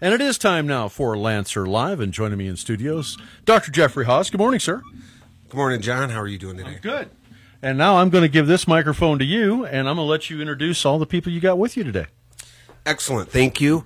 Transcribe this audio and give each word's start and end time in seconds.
And 0.00 0.14
it 0.14 0.20
is 0.20 0.38
time 0.38 0.68
now 0.68 0.86
for 0.86 1.18
Lancer 1.18 1.66
Live, 1.66 1.98
and 1.98 2.12
joining 2.12 2.38
me 2.38 2.46
in 2.46 2.56
studios, 2.56 3.18
Dr. 3.44 3.72
Jeffry 3.72 4.04
Hawes. 4.04 4.30
Good 4.30 4.38
morning, 4.38 4.60
sir. 4.60 4.80
Good 5.48 5.56
morning, 5.56 5.80
John. 5.80 6.10
How 6.10 6.20
are 6.20 6.28
you 6.28 6.38
doing 6.38 6.56
today? 6.56 6.74
I'm 6.74 6.80
good. 6.80 7.10
And 7.62 7.76
now 7.76 7.96
I'm 7.96 8.08
going 8.08 8.22
to 8.22 8.28
give 8.28 8.46
this 8.46 8.68
microphone 8.68 9.18
to 9.18 9.24
you, 9.24 9.66
and 9.66 9.88
I'm 9.88 9.96
going 9.96 10.06
to 10.06 10.08
let 10.08 10.30
you 10.30 10.40
introduce 10.40 10.84
all 10.84 11.00
the 11.00 11.06
people 11.06 11.32
you 11.32 11.40
got 11.40 11.58
with 11.58 11.76
you 11.76 11.82
today. 11.82 12.06
Excellent. 12.86 13.28
Thank 13.32 13.60
you. 13.60 13.84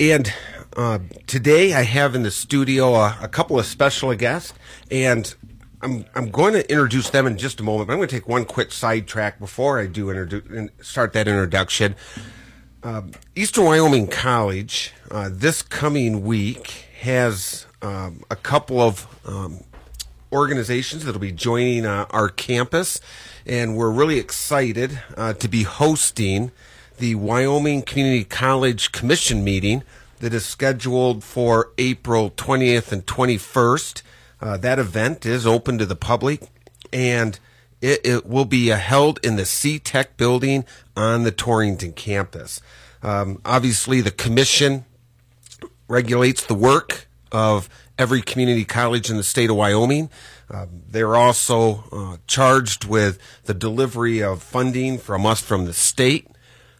And 0.00 0.32
uh, 0.74 1.00
today 1.26 1.74
I 1.74 1.82
have 1.82 2.14
in 2.14 2.22
the 2.22 2.30
studio 2.30 2.94
a, 2.94 3.18
a 3.20 3.28
couple 3.28 3.58
of 3.58 3.66
special 3.66 4.14
guests, 4.14 4.54
and 4.90 5.34
I'm, 5.82 6.06
I'm 6.14 6.30
going 6.30 6.54
to 6.54 6.66
introduce 6.70 7.10
them 7.10 7.26
in 7.26 7.36
just 7.36 7.60
a 7.60 7.62
moment, 7.62 7.88
but 7.88 7.92
I'm 7.92 7.98
going 7.98 8.08
to 8.08 8.14
take 8.14 8.26
one 8.26 8.46
quick 8.46 8.72
sidetrack 8.72 9.38
before 9.38 9.78
I 9.78 9.86
do 9.86 10.06
introdu- 10.06 10.70
start 10.82 11.12
that 11.12 11.28
introduction. 11.28 11.94
Uh, 12.82 13.02
Eastern 13.36 13.64
Wyoming 13.64 14.08
College 14.08 14.92
uh, 15.12 15.28
this 15.30 15.60
coming 15.60 16.24
week 16.24 16.86
has 17.00 17.66
um, 17.82 18.24
a 18.30 18.36
couple 18.36 18.80
of 18.80 19.06
um, 19.26 19.62
organizations 20.32 21.04
that 21.04 21.12
will 21.12 21.20
be 21.20 21.30
joining 21.30 21.84
uh, 21.84 22.06
our 22.10 22.30
campus, 22.30 22.98
and 23.44 23.76
we're 23.76 23.90
really 23.90 24.18
excited 24.18 25.02
uh, 25.18 25.34
to 25.34 25.48
be 25.48 25.64
hosting 25.64 26.50
the 26.96 27.14
Wyoming 27.14 27.82
Community 27.82 28.24
College 28.24 28.90
Commission 28.90 29.44
meeting 29.44 29.82
that 30.20 30.32
is 30.32 30.46
scheduled 30.46 31.22
for 31.22 31.72
April 31.76 32.30
20th 32.30 32.90
and 32.90 33.04
21st. 33.04 34.00
Uh, 34.40 34.56
that 34.56 34.78
event 34.78 35.26
is 35.26 35.46
open 35.46 35.76
to 35.76 35.84
the 35.84 35.94
public, 35.94 36.40
and 36.90 37.38
it, 37.82 38.00
it 38.02 38.24
will 38.24 38.46
be 38.46 38.68
held 38.68 39.20
in 39.22 39.36
the 39.36 39.44
C-TEC 39.44 40.16
building 40.16 40.64
on 40.96 41.24
the 41.24 41.32
Torrington 41.32 41.92
campus. 41.92 42.62
Um, 43.02 43.42
obviously, 43.44 44.00
the 44.00 44.10
commission 44.10 44.86
regulates 45.92 46.46
the 46.46 46.54
work 46.54 47.06
of 47.30 47.68
every 47.98 48.22
community 48.22 48.64
college 48.64 49.10
in 49.10 49.18
the 49.18 49.22
state 49.22 49.50
of 49.50 49.56
Wyoming. 49.56 50.08
Uh, 50.50 50.66
they're 50.88 51.16
also 51.16 51.84
uh, 51.92 52.16
charged 52.26 52.86
with 52.86 53.18
the 53.44 53.52
delivery 53.52 54.22
of 54.22 54.42
funding 54.42 54.98
from 54.98 55.26
us 55.26 55.42
from 55.42 55.66
the 55.66 55.74
state. 55.74 56.26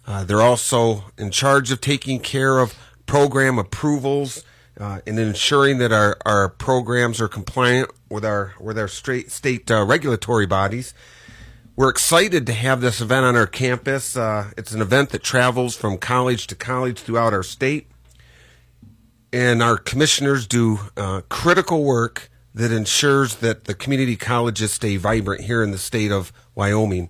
Uh, 0.06 0.24
they're 0.24 0.40
also 0.40 1.04
in 1.18 1.30
charge 1.30 1.70
of 1.70 1.80
taking 1.80 2.20
care 2.20 2.58
of 2.58 2.74
program 3.04 3.58
approvals 3.58 4.44
uh, 4.80 5.00
and 5.06 5.18
ensuring 5.18 5.76
that 5.76 5.92
our, 5.92 6.16
our 6.24 6.48
programs 6.48 7.20
are 7.20 7.28
compliant 7.28 7.90
with 8.08 8.24
our 8.24 8.54
with 8.58 8.78
our 8.78 8.88
straight 8.88 9.30
state 9.30 9.70
uh, 9.70 9.84
regulatory 9.84 10.46
bodies. 10.46 10.94
We're 11.76 11.90
excited 11.90 12.46
to 12.46 12.52
have 12.52 12.80
this 12.80 13.00
event 13.00 13.26
on 13.26 13.36
our 13.36 13.46
campus. 13.46 14.16
Uh, 14.16 14.50
it's 14.56 14.72
an 14.72 14.80
event 14.80 15.10
that 15.10 15.22
travels 15.22 15.76
from 15.76 15.98
college 15.98 16.46
to 16.48 16.54
college 16.54 17.00
throughout 17.00 17.32
our 17.32 17.42
state. 17.42 17.91
And 19.32 19.62
our 19.62 19.78
commissioners 19.78 20.46
do 20.46 20.78
uh, 20.96 21.22
critical 21.28 21.84
work 21.84 22.30
that 22.54 22.70
ensures 22.70 23.36
that 23.36 23.64
the 23.64 23.74
community 23.74 24.16
colleges 24.16 24.72
stay 24.72 24.96
vibrant 24.96 25.42
here 25.44 25.62
in 25.62 25.70
the 25.70 25.78
state 25.78 26.12
of 26.12 26.32
Wyoming. 26.54 27.08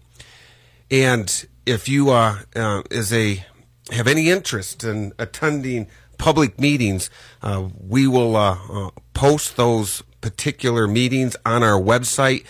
And 0.90 1.46
if 1.66 1.88
you 1.88 2.10
uh, 2.10 2.38
uh, 2.54 2.82
is 2.90 3.12
a 3.12 3.44
have 3.90 4.06
any 4.06 4.30
interest 4.30 4.84
in 4.84 5.12
attending 5.18 5.88
public 6.16 6.60
meetings, 6.60 7.10
uh, 7.42 7.68
we 7.80 8.06
will 8.06 8.36
uh, 8.36 8.58
uh, 8.70 8.90
post 9.12 9.56
those 9.56 10.02
particular 10.20 10.86
meetings 10.86 11.36
on 11.44 11.64
our 11.64 11.80
website. 11.80 12.44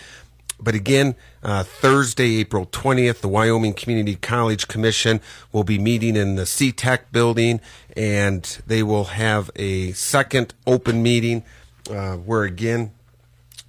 But 0.59 0.75
again, 0.75 1.15
uh, 1.43 1.63
Thursday, 1.63 2.37
April 2.37 2.65
20th, 2.65 3.19
the 3.19 3.27
Wyoming 3.27 3.73
Community 3.73 4.15
College 4.15 4.67
Commission 4.67 5.21
will 5.51 5.63
be 5.63 5.77
meeting 5.77 6.15
in 6.15 6.35
the 6.35 6.45
C-TEC 6.45 7.11
building, 7.11 7.59
and 7.95 8.43
they 8.65 8.81
will 8.81 9.05
have 9.05 9.51
a 9.55 9.91
second 9.91 10.53
open 10.65 11.03
meeting 11.03 11.43
uh, 11.91 12.15
where, 12.15 12.43
again, 12.43 12.91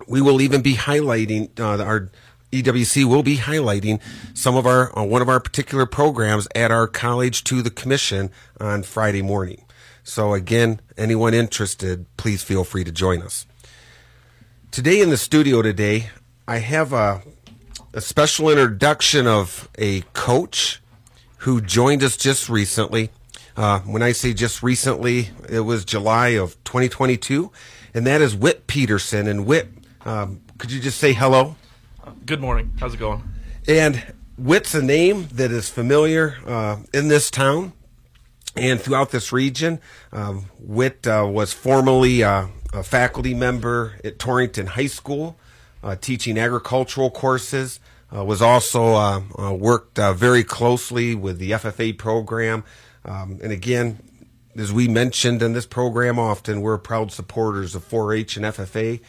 we 0.06 0.20
will 0.20 0.41
even 0.41 0.62
be 0.62 0.75
highlighting 0.75 1.48
uh, 1.58 1.83
our 1.83 2.11
EWC 2.53 3.05
will 3.05 3.25
be 3.25 3.39
highlighting 3.39 4.00
some 4.32 4.56
of 4.56 4.65
our 4.65 4.97
uh, 4.97 5.03
one 5.03 5.20
of 5.20 5.28
our 5.28 5.41
particular 5.41 5.87
programs 5.87 6.47
at 6.54 6.70
our 6.70 6.87
college 6.87 7.43
to 7.44 7.62
the 7.62 7.70
commission 7.70 8.31
on 8.60 8.84
Friday 8.84 9.22
morning. 9.22 9.65
So 10.04 10.34
again, 10.34 10.81
anyone 10.97 11.34
interested, 11.34 12.06
please 12.16 12.44
feel 12.44 12.62
free 12.62 12.84
to 12.84 12.93
join 12.93 13.22
us. 13.22 13.47
Today 14.70 15.00
in 15.00 15.10
the 15.10 15.16
studio 15.16 15.62
today, 15.62 16.10
I 16.47 16.59
have 16.59 16.93
a, 16.93 17.22
a 17.94 18.00
special 18.00 18.50
introduction 18.50 19.28
of 19.28 19.69
a 19.78 20.00
coach 20.15 20.82
who 21.38 21.60
joined 21.60 22.03
us 22.03 22.16
just 22.16 22.49
recently. 22.49 23.10
Uh, 23.56 23.78
when 23.81 24.03
I 24.03 24.10
say 24.10 24.34
just 24.34 24.65
recently, 24.65 25.31
it 25.49 25.60
was 25.60 25.84
July 25.84 26.31
of 26.31 26.62
2022, 26.65 27.53
and 27.94 28.05
that 28.05 28.21
is 28.21 28.34
Whit 28.34 28.66
Petersen. 28.66 29.28
And 29.28 29.47
Whit, 29.47 29.69
um, 30.05 30.41
could 30.59 30.72
you 30.72 30.81
just 30.81 30.99
say 30.99 31.12
hello? 31.12 31.55
Good 32.27 32.41
morning. 32.41 32.72
How's 32.81 32.94
it 32.94 32.97
going? 32.97 33.22
And 33.69 34.12
Whit's 34.37 34.75
a 34.75 34.82
name 34.82 35.28
that 35.31 35.53
is 35.53 35.71
familiar 35.71 36.38
uh, 36.44 36.78
in 36.93 37.06
this 37.06 37.31
town 37.31 37.75
and 38.56 38.81
throughout 38.81 39.12
this 39.12 39.32
region. 39.32 39.78
Um, 40.12 40.47
Whit 40.59 41.06
uh, 41.06 41.28
was 41.31 41.53
formerly 41.53 42.25
uh, 42.25 42.49
a 42.72 42.82
faculty 42.82 43.34
member 43.34 43.93
at 44.03 44.19
Torrington 44.19 44.66
High 44.66 44.88
School 44.88 45.38
uh, 45.84 45.94
teaching 45.94 46.38
agricultural 46.38 47.11
courses. 47.11 47.78
Uh, 48.14 48.25
was 48.25 48.41
also 48.41 48.94
uh, 48.94 49.22
uh, 49.38 49.52
worked 49.52 49.98
uh, 49.98 50.12
very 50.12 50.44
closely 50.44 51.16
with 51.16 51.38
the 51.38 51.50
FFA 51.50 51.97
program, 51.98 52.62
um, 53.04 53.41
and 53.42 53.50
again, 53.50 53.98
as 54.56 54.72
we 54.72 54.86
mentioned 54.86 55.42
in 55.42 55.52
this 55.52 55.66
program 55.66 56.16
often, 56.16 56.60
we're 56.60 56.78
proud 56.78 57.10
supporters 57.10 57.75
of 57.75 57.88
4-H 57.88 58.36
and 58.36 58.47
FFA, 58.47 59.00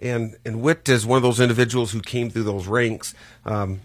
and 0.00 0.36
and 0.44 0.60
Whit 0.60 0.88
is 0.88 1.06
one 1.06 1.18
of 1.18 1.22
those 1.22 1.38
individuals 1.38 1.92
who 1.92 2.00
came 2.00 2.30
through 2.30 2.42
those 2.42 2.66
ranks. 2.66 3.14
Um, 3.44 3.80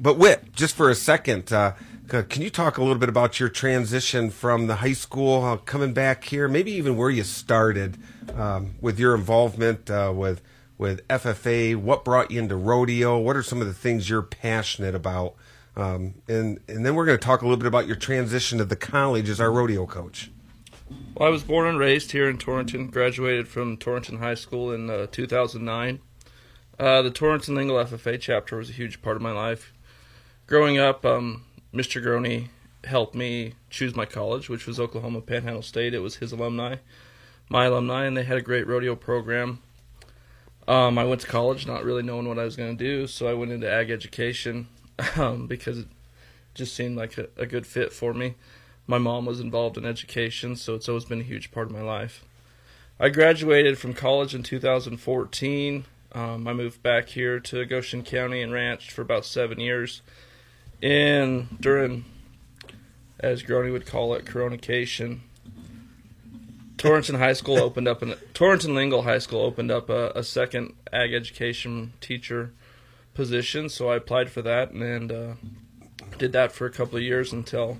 but 0.00 0.16
Whit, 0.16 0.54
just 0.54 0.74
for 0.74 0.88
a 0.88 0.94
second, 0.94 1.52
uh, 1.52 1.72
can 2.08 2.40
you 2.40 2.48
talk 2.48 2.78
a 2.78 2.82
little 2.82 2.98
bit 2.98 3.10
about 3.10 3.38
your 3.38 3.50
transition 3.50 4.30
from 4.30 4.68
the 4.68 4.76
high 4.76 4.94
school 4.94 5.44
uh, 5.44 5.56
coming 5.58 5.92
back 5.92 6.24
here, 6.24 6.48
maybe 6.48 6.72
even 6.72 6.96
where 6.96 7.10
you 7.10 7.24
started 7.24 7.98
um, 8.34 8.76
with 8.80 8.98
your 8.98 9.14
involvement 9.14 9.90
with 10.14 10.40
with 10.78 11.06
FFA? 11.08 11.76
What 11.76 12.04
brought 12.04 12.30
you 12.30 12.40
into 12.40 12.56
rodeo? 12.56 13.18
What 13.18 13.36
are 13.36 13.42
some 13.42 13.60
of 13.60 13.66
the 13.66 13.74
things 13.74 14.08
you're 14.08 14.22
passionate 14.22 14.94
about? 14.94 15.34
Um, 15.76 16.14
and 16.28 16.60
and 16.68 16.86
then 16.86 16.94
we're 16.94 17.06
going 17.06 17.18
to 17.18 17.24
talk 17.24 17.42
a 17.42 17.44
little 17.44 17.56
bit 17.56 17.66
about 17.66 17.86
your 17.86 17.96
transition 17.96 18.58
to 18.58 18.64
the 18.64 18.76
college 18.76 19.28
as 19.28 19.40
our 19.40 19.50
rodeo 19.50 19.86
coach. 19.86 20.30
Well, 21.14 21.28
I 21.28 21.30
was 21.30 21.42
born 21.42 21.66
and 21.66 21.78
raised 21.78 22.12
here 22.12 22.28
in 22.28 22.38
Torrington. 22.38 22.88
Graduated 22.88 23.48
from 23.48 23.76
Torrington 23.76 24.18
High 24.18 24.34
School 24.34 24.72
in 24.72 24.90
uh, 24.90 25.06
2009. 25.10 26.00
Uh, 26.78 27.02
the 27.02 27.10
Torrington 27.10 27.54
Lingle 27.54 27.76
FFA 27.76 28.20
chapter 28.20 28.56
was 28.56 28.70
a 28.70 28.72
huge 28.72 29.00
part 29.00 29.16
of 29.16 29.22
my 29.22 29.32
life. 29.32 29.72
Growing 30.46 30.78
up, 30.78 31.04
um, 31.04 31.44
Mr. 31.72 32.02
Groney 32.02 32.48
helped 32.84 33.14
me 33.14 33.54
choose 33.70 33.94
my 33.94 34.04
college, 34.04 34.48
which 34.48 34.66
was 34.66 34.78
Oklahoma 34.78 35.20
Panhandle 35.20 35.62
State. 35.62 35.94
It 35.94 36.00
was 36.00 36.16
his 36.16 36.32
alumni, 36.32 36.76
my 37.48 37.66
alumni, 37.66 38.04
and 38.04 38.16
they 38.16 38.24
had 38.24 38.36
a 38.36 38.42
great 38.42 38.66
rodeo 38.66 38.94
program. 38.96 39.60
Um, 40.66 40.98
I 40.98 41.04
went 41.04 41.20
to 41.20 41.26
college 41.26 41.66
not 41.66 41.84
really 41.84 42.02
knowing 42.02 42.26
what 42.26 42.38
I 42.38 42.44
was 42.44 42.56
going 42.56 42.76
to 42.76 42.84
do, 42.84 43.06
so 43.06 43.26
I 43.26 43.34
went 43.34 43.52
into 43.52 43.70
ag 43.70 43.90
education 43.90 44.68
um, 45.16 45.46
because 45.46 45.78
it 45.78 45.88
just 46.54 46.74
seemed 46.74 46.96
like 46.96 47.18
a, 47.18 47.28
a, 47.36 47.46
good 47.46 47.66
fit 47.66 47.92
for 47.92 48.14
me. 48.14 48.34
My 48.86 48.98
mom 48.98 49.26
was 49.26 49.40
involved 49.40 49.76
in 49.76 49.84
education, 49.84 50.56
so 50.56 50.74
it's 50.74 50.88
always 50.88 51.04
been 51.04 51.20
a 51.20 51.24
huge 51.24 51.50
part 51.50 51.66
of 51.66 51.72
my 51.72 51.82
life. 51.82 52.24
I 52.98 53.08
graduated 53.08 53.76
from 53.78 53.92
college 53.92 54.34
in 54.34 54.42
2014. 54.42 55.84
Um, 56.12 56.46
I 56.46 56.52
moved 56.52 56.82
back 56.82 57.08
here 57.08 57.40
to 57.40 57.64
Goshen 57.64 58.04
County 58.04 58.40
and 58.40 58.52
ranched 58.52 58.92
for 58.92 59.02
about 59.02 59.24
seven 59.24 59.58
years. 59.58 60.00
And 60.82 61.58
during, 61.60 62.04
as 63.18 63.42
Groney 63.42 63.72
would 63.72 63.86
call 63.86 64.14
it, 64.14 64.24
coronation, 64.24 65.22
Torrington 66.84 67.14
High 67.14 67.32
School 67.32 67.56
opened 67.60 67.88
up, 67.88 68.02
and 68.02 68.14
Torrington 68.34 68.74
Lingle 68.74 69.04
High 69.04 69.16
School 69.16 69.40
opened 69.40 69.70
up 69.70 69.88
a, 69.88 70.10
a, 70.14 70.22
second 70.22 70.74
ag 70.92 71.14
education 71.14 71.94
teacher 72.02 72.52
position. 73.14 73.70
So 73.70 73.88
I 73.88 73.96
applied 73.96 74.28
for 74.28 74.42
that 74.42 74.72
and 74.72 75.10
uh, 75.10 75.32
did 76.18 76.32
that 76.32 76.52
for 76.52 76.66
a 76.66 76.70
couple 76.70 76.98
of 76.98 77.02
years 77.02 77.32
until 77.32 77.78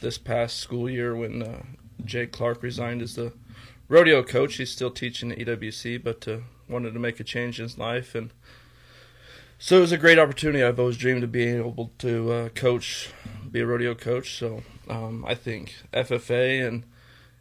this 0.00 0.16
past 0.16 0.56
school 0.56 0.88
year 0.88 1.14
when 1.14 1.42
uh, 1.42 1.62
Jake 2.02 2.32
Clark 2.32 2.62
resigned 2.62 3.02
as 3.02 3.16
the 3.16 3.34
rodeo 3.86 4.22
coach. 4.22 4.54
He's 4.56 4.70
still 4.70 4.90
teaching 4.90 5.30
at 5.30 5.38
EWC, 5.38 6.02
but 6.02 6.26
uh, 6.26 6.38
wanted 6.70 6.94
to 6.94 6.98
make 6.98 7.20
a 7.20 7.24
change 7.24 7.60
in 7.60 7.64
his 7.64 7.76
life 7.76 8.14
and. 8.14 8.32
So 9.60 9.78
it 9.78 9.80
was 9.80 9.90
a 9.90 9.98
great 9.98 10.20
opportunity. 10.20 10.62
I've 10.62 10.78
always 10.78 10.96
dreamed 10.96 11.24
of 11.24 11.32
being 11.32 11.56
able 11.56 11.90
to 11.98 12.32
uh, 12.32 12.48
coach, 12.50 13.10
be 13.50 13.58
a 13.58 13.66
rodeo 13.66 13.92
coach. 13.96 14.38
So 14.38 14.62
um, 14.88 15.24
I 15.26 15.34
think 15.34 15.74
FFA 15.92 16.64
and 16.64 16.84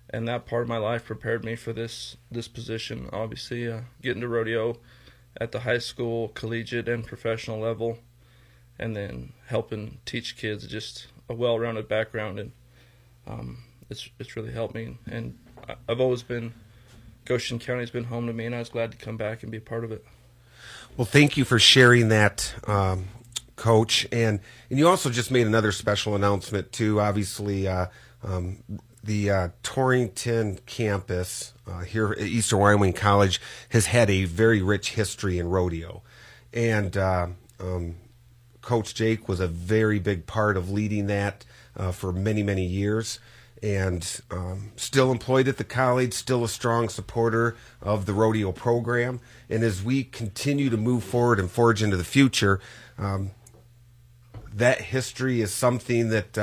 and 0.09 0.27
that 0.27 0.45
part 0.45 0.63
of 0.63 0.69
my 0.69 0.77
life 0.77 1.05
prepared 1.05 1.43
me 1.43 1.55
for 1.55 1.73
this 1.73 2.17
this 2.31 2.47
position. 2.47 3.09
Obviously, 3.11 3.67
uh, 3.67 3.81
getting 4.01 4.21
to 4.21 4.27
rodeo 4.27 4.77
at 5.39 5.51
the 5.51 5.59
high 5.59 5.77
school, 5.77 6.29
collegiate, 6.29 6.87
and 6.87 7.05
professional 7.05 7.59
level, 7.59 7.99
and 8.79 8.95
then 8.95 9.33
helping 9.47 9.99
teach 10.05 10.37
kids 10.37 10.65
just 10.67 11.07
a 11.29 11.33
well-rounded 11.33 11.87
background, 11.87 12.39
and 12.39 12.51
um, 13.27 13.57
it's 13.89 14.09
it's 14.19 14.35
really 14.35 14.51
helped 14.51 14.75
me. 14.75 14.97
And 15.09 15.37
I've 15.87 15.99
always 15.99 16.23
been 16.23 16.53
Goshen 17.25 17.59
County's 17.59 17.91
been 17.91 18.05
home 18.05 18.27
to 18.27 18.33
me, 18.33 18.45
and 18.45 18.55
I 18.55 18.59
was 18.59 18.69
glad 18.69 18.91
to 18.91 18.97
come 18.97 19.17
back 19.17 19.43
and 19.43 19.51
be 19.51 19.57
a 19.57 19.61
part 19.61 19.83
of 19.83 19.91
it. 19.91 20.05
Well, 20.95 21.05
thank 21.05 21.37
you 21.37 21.45
for 21.45 21.59
sharing 21.59 22.09
that, 22.09 22.55
um, 22.65 23.09
Coach. 23.55 24.07
And 24.11 24.39
and 24.69 24.79
you 24.79 24.87
also 24.87 25.09
just 25.09 25.29
made 25.29 25.45
another 25.45 25.71
special 25.71 26.15
announcement 26.15 26.71
too. 26.71 27.01
Obviously, 27.01 27.67
uh, 27.67 27.87
um, 28.23 28.63
the 29.03 29.29
uh, 29.29 29.49
Torrington 29.63 30.59
campus 30.65 31.53
uh, 31.67 31.81
here 31.81 32.11
at 32.11 32.19
Eastern 32.19 32.59
Wyoming 32.59 32.93
College 32.93 33.41
has 33.69 33.87
had 33.87 34.09
a 34.09 34.25
very 34.25 34.61
rich 34.61 34.91
history 34.91 35.39
in 35.39 35.49
rodeo, 35.49 36.01
and 36.53 36.95
uh, 36.97 37.27
um, 37.59 37.95
Coach 38.61 38.95
Jake 38.95 39.27
was 39.27 39.39
a 39.39 39.47
very 39.47 39.99
big 39.99 40.25
part 40.25 40.57
of 40.57 40.69
leading 40.69 41.07
that 41.07 41.45
uh, 41.75 41.91
for 41.91 42.11
many 42.11 42.43
many 42.43 42.65
years. 42.65 43.19
And 43.63 44.21
um, 44.29 44.71
still 44.75 45.11
employed 45.11 45.47
at 45.47 45.57
the 45.57 45.63
college, 45.63 46.13
still 46.13 46.43
a 46.43 46.47
strong 46.47 46.89
supporter 46.89 47.55
of 47.81 48.05
the 48.05 48.13
rodeo 48.13 48.51
program. 48.51 49.19
And 49.49 49.63
as 49.63 49.81
we 49.81 50.03
continue 50.03 50.69
to 50.69 50.77
move 50.77 51.03
forward 51.03 51.39
and 51.39 51.49
forge 51.49 51.81
into 51.81 51.97
the 51.97 52.03
future, 52.03 52.59
um, 52.99 53.31
that 54.53 54.81
history 54.81 55.41
is 55.41 55.51
something 55.51 56.09
that 56.09 56.37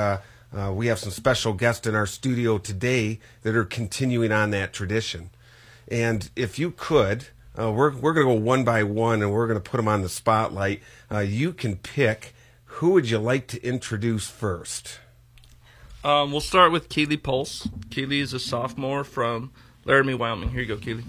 uh, 0.55 0.71
we 0.71 0.87
have 0.87 0.99
some 0.99 1.11
special 1.11 1.53
guests 1.53 1.85
in 1.85 1.95
our 1.95 2.05
studio 2.05 2.57
today 2.57 3.19
that 3.43 3.55
are 3.55 3.65
continuing 3.65 4.31
on 4.31 4.51
that 4.51 4.73
tradition. 4.73 5.29
And 5.87 6.29
if 6.35 6.57
you 6.57 6.71
could, 6.71 7.27
uh, 7.59 7.71
we're, 7.71 7.95
we're 7.95 8.13
going 8.13 8.27
to 8.27 8.33
go 8.33 8.39
one 8.39 8.63
by 8.63 8.83
one 8.83 9.21
and 9.21 9.31
we're 9.31 9.47
going 9.47 9.61
to 9.61 9.69
put 9.69 9.77
them 9.77 9.87
on 9.87 10.01
the 10.01 10.09
spotlight. 10.09 10.81
Uh, 11.11 11.19
you 11.19 11.53
can 11.53 11.75
pick 11.75 12.33
who 12.65 12.89
would 12.91 13.09
you 13.09 13.17
like 13.17 13.47
to 13.47 13.63
introduce 13.63 14.27
first? 14.27 14.99
Um, 16.03 16.31
we'll 16.31 16.41
start 16.41 16.73
with 16.73 16.89
Keeley 16.89 17.15
Puls. 17.15 17.69
Keeley 17.89 18.19
is 18.19 18.33
a 18.33 18.39
sophomore 18.39 19.05
from 19.05 19.51
Laramie, 19.85 20.13
Wyoming. 20.13 20.49
Here 20.49 20.59
you 20.59 20.67
go, 20.67 20.77
Keeley. 20.77 21.05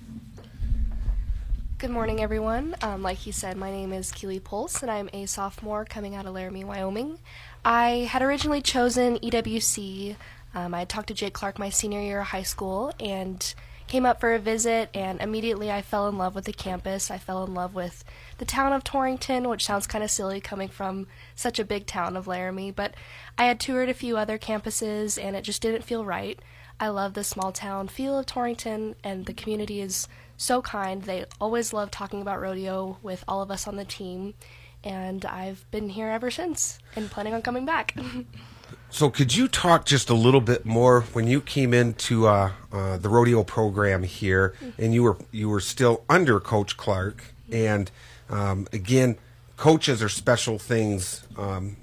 Good 1.78 1.90
morning, 1.90 2.23
everyone. 2.23 2.75
Um, 2.81 3.02
like 3.02 3.19
he 3.19 3.32
said, 3.32 3.58
my 3.58 3.70
name 3.70 3.93
is 3.93 4.11
Keeley 4.11 4.40
Puls, 4.40 4.81
and 4.81 4.90
I'm 4.90 5.11
a 5.12 5.26
sophomore 5.26 5.84
coming 5.84 6.14
out 6.14 6.25
of 6.25 6.32
Laramie, 6.32 6.64
Wyoming. 6.64 7.19
I 7.67 8.08
had 8.11 8.23
originally 8.23 8.62
chosen 8.62 9.19
EWC. 9.19 10.17
Um, 10.55 10.73
I 10.73 10.78
had 10.78 10.88
talked 10.88 11.08
to 11.08 11.14
Jake 11.14 11.34
Clark 11.34 11.58
my 11.58 11.69
senior 11.69 12.00
year 12.00 12.20
of 12.23 12.28
high 12.28 12.44
school 12.44 12.94
and 12.99 13.55
came 13.88 14.06
up 14.06 14.20
for 14.20 14.32
a 14.32 14.38
visit, 14.38 14.88
and 14.94 15.20
immediately 15.20 15.70
I 15.70 15.82
fell 15.82 16.08
in 16.08 16.17
love 16.17 16.34
with 16.34 16.46
the 16.46 16.52
campus. 16.55 17.11
I 17.11 17.19
fell 17.19 17.44
in 17.44 17.52
love 17.52 17.75
with 17.75 18.05
the 18.38 18.46
town 18.46 18.73
of 18.73 18.82
Torrington, 18.82 19.46
which 19.46 19.67
sounds 19.67 19.87
kind 19.87 20.02
of 20.02 20.11
silly 20.11 20.40
coming 20.40 20.69
from 20.69 21.06
such 21.34 21.58
a 21.58 21.64
big 21.64 21.84
town 21.84 22.17
of 22.17 22.26
Laramie, 22.26 22.70
but 22.70 22.94
I 23.37 23.44
had 23.44 23.61
toured 23.61 23.90
a 23.90 23.94
few 23.94 24.17
other 24.17 24.38
campuses, 24.38 25.23
and 25.23 25.37
it 25.37 25.43
just 25.43 25.61
didn't 25.61 25.84
feel 25.84 26.06
right. 26.06 26.40
I 26.78 26.88
love 26.88 27.14
the 27.14 27.25
small 27.25 27.52
town 27.52 27.88
feel 27.88 28.19
of 28.19 28.26
Torrington, 28.26 28.96
and 29.02 29.26
the 29.26 29.32
community 29.32 29.81
is 29.81 30.08
so 30.37 30.61
kind. 30.61 31.02
They 31.02 31.25
always 31.40 31.73
love 31.73 31.90
talking 31.90 32.20
about 32.20 32.40
rodeo 32.40 32.99
with 33.02 33.25
all 33.26 33.40
of 33.43 33.50
us 33.50 33.67
on 33.67 33.76
the 33.76 33.84
team, 33.84 34.34
and 34.84 35.25
I've 35.25 35.64
been 35.70 35.88
here 35.88 36.08
ever 36.08 36.31
since 36.31 36.78
and 36.94 37.11
planning 37.11 37.34
on 37.34 37.43
coming 37.43 37.64
back. 37.64 37.96
So, 38.88 39.11
could 39.11 39.34
you 39.34 39.49
talk 39.49 39.84
just 39.84 40.11
a 40.11 40.14
little 40.14 40.40
bit 40.40 40.64
more 40.64 41.02
when 41.12 41.26
you 41.26 41.40
came 41.40 41.75
into 41.75 42.26
uh, 42.26 42.52
uh, 42.73 42.96
the 42.96 43.08
rodeo 43.08 43.43
program 43.43 44.05
here, 44.05 44.55
and 44.78 44.94
you 44.94 45.02
were 45.02 45.17
you 45.32 45.49
were 45.49 45.61
still 45.61 46.05
under 46.08 46.38
Coach 46.40 46.76
Clark, 46.76 47.25
and 47.50 47.90
um, 48.31 48.67
again, 48.73 49.19
coaches 49.56 50.02
are 50.02 50.08
special 50.08 50.58
things. 50.58 51.26
Um, 51.37 51.76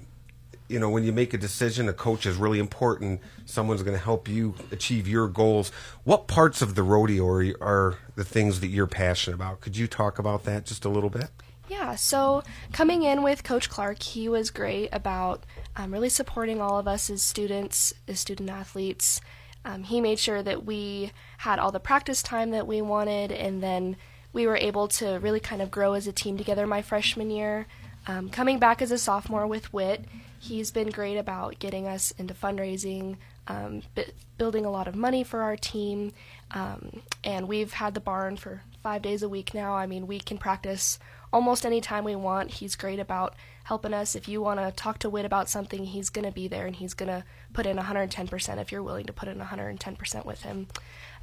you 0.68 0.78
know, 0.78 0.88
when 0.88 1.04
you 1.04 1.12
make 1.12 1.34
a 1.34 1.38
decision, 1.38 1.88
a 1.88 1.92
coach 1.92 2.24
is 2.24 2.36
really 2.36 2.58
important. 2.58 3.20
Someone's 3.44 3.82
going 3.82 3.96
to 3.96 4.02
help 4.02 4.28
you 4.28 4.54
achieve 4.72 5.06
your 5.06 5.28
goals. 5.28 5.70
What 6.04 6.26
parts 6.26 6.62
of 6.62 6.74
the 6.74 6.82
rodeo 6.82 7.26
are, 7.26 7.44
are 7.60 7.98
the 8.16 8.24
things 8.24 8.60
that 8.60 8.68
you're 8.68 8.86
passionate 8.86 9.34
about? 9.34 9.60
Could 9.60 9.76
you 9.76 9.86
talk 9.86 10.18
about 10.18 10.44
that 10.44 10.64
just 10.64 10.84
a 10.84 10.88
little 10.88 11.10
bit? 11.10 11.30
Yeah, 11.68 11.94
so 11.94 12.42
coming 12.72 13.02
in 13.02 13.22
with 13.22 13.42
Coach 13.42 13.70
Clark, 13.70 14.02
he 14.02 14.28
was 14.28 14.50
great 14.50 14.90
about 14.92 15.44
um, 15.76 15.92
really 15.92 16.10
supporting 16.10 16.60
all 16.60 16.78
of 16.78 16.86
us 16.86 17.08
as 17.08 17.22
students, 17.22 17.94
as 18.06 18.20
student 18.20 18.50
athletes. 18.50 19.20
Um, 19.64 19.82
he 19.82 20.00
made 20.00 20.18
sure 20.18 20.42
that 20.42 20.64
we 20.64 21.10
had 21.38 21.58
all 21.58 21.72
the 21.72 21.80
practice 21.80 22.22
time 22.22 22.50
that 22.50 22.66
we 22.66 22.82
wanted, 22.82 23.32
and 23.32 23.62
then 23.62 23.96
we 24.32 24.46
were 24.46 24.56
able 24.56 24.88
to 24.88 25.18
really 25.20 25.40
kind 25.40 25.62
of 25.62 25.70
grow 25.70 25.94
as 25.94 26.06
a 26.06 26.12
team 26.12 26.36
together 26.36 26.66
my 26.66 26.82
freshman 26.82 27.30
year. 27.30 27.66
Um, 28.06 28.28
coming 28.28 28.58
back 28.58 28.82
as 28.82 28.90
a 28.90 28.98
sophomore 28.98 29.46
with 29.46 29.72
Whit, 29.72 30.04
he's 30.38 30.70
been 30.70 30.90
great 30.90 31.16
about 31.16 31.58
getting 31.58 31.86
us 31.86 32.12
into 32.12 32.34
fundraising, 32.34 33.16
um, 33.46 33.82
b- 33.94 34.12
building 34.36 34.66
a 34.66 34.70
lot 34.70 34.88
of 34.88 34.94
money 34.94 35.24
for 35.24 35.40
our 35.40 35.56
team, 35.56 36.12
um, 36.50 37.00
and 37.22 37.48
we've 37.48 37.72
had 37.72 37.94
the 37.94 38.00
barn 38.00 38.36
for 38.36 38.62
five 38.82 39.02
days 39.02 39.22
a 39.22 39.28
week 39.28 39.54
now. 39.54 39.74
I 39.74 39.86
mean, 39.86 40.06
we 40.06 40.20
can 40.20 40.36
practice 40.36 40.98
almost 41.32 41.64
any 41.64 41.80
time 41.80 42.04
we 42.04 42.14
want. 42.14 42.50
He's 42.52 42.76
great 42.76 43.00
about 43.00 43.34
helping 43.64 43.94
us. 43.94 44.14
If 44.14 44.28
you 44.28 44.42
want 44.42 44.60
to 44.60 44.70
talk 44.70 44.98
to 45.00 45.10
Whit 45.10 45.24
about 45.24 45.48
something, 45.48 45.86
he's 45.86 46.10
going 46.10 46.26
to 46.26 46.30
be 46.30 46.46
there 46.46 46.66
and 46.66 46.76
he's 46.76 46.94
going 46.94 47.08
to 47.08 47.24
put 47.54 47.66
in 47.66 47.78
110% 47.78 48.58
if 48.60 48.70
you're 48.70 48.82
willing 48.82 49.06
to 49.06 49.12
put 49.12 49.28
in 49.28 49.38
110% 49.38 50.26
with 50.26 50.42
him. 50.42 50.68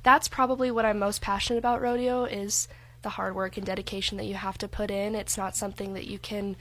That's 0.04 0.28
probably 0.28 0.72
what 0.72 0.86
I'm 0.86 0.98
most 0.98 1.22
passionate 1.22 1.60
about 1.60 1.81
rodeo 1.81 2.25
is 2.25 2.68
the 3.01 3.09
hard 3.09 3.36
work 3.36 3.57
and 3.57 3.65
dedication 3.65 4.18
that 4.18 4.25
you 4.25 4.36
have 4.36 4.57
to 4.59 4.68
put 4.68 4.92
in. 4.92 5.15
It's 5.15 5.38
not 5.38 5.56
something 5.56 5.94
that 5.94 6.07
you 6.07 6.19
can 6.19 6.56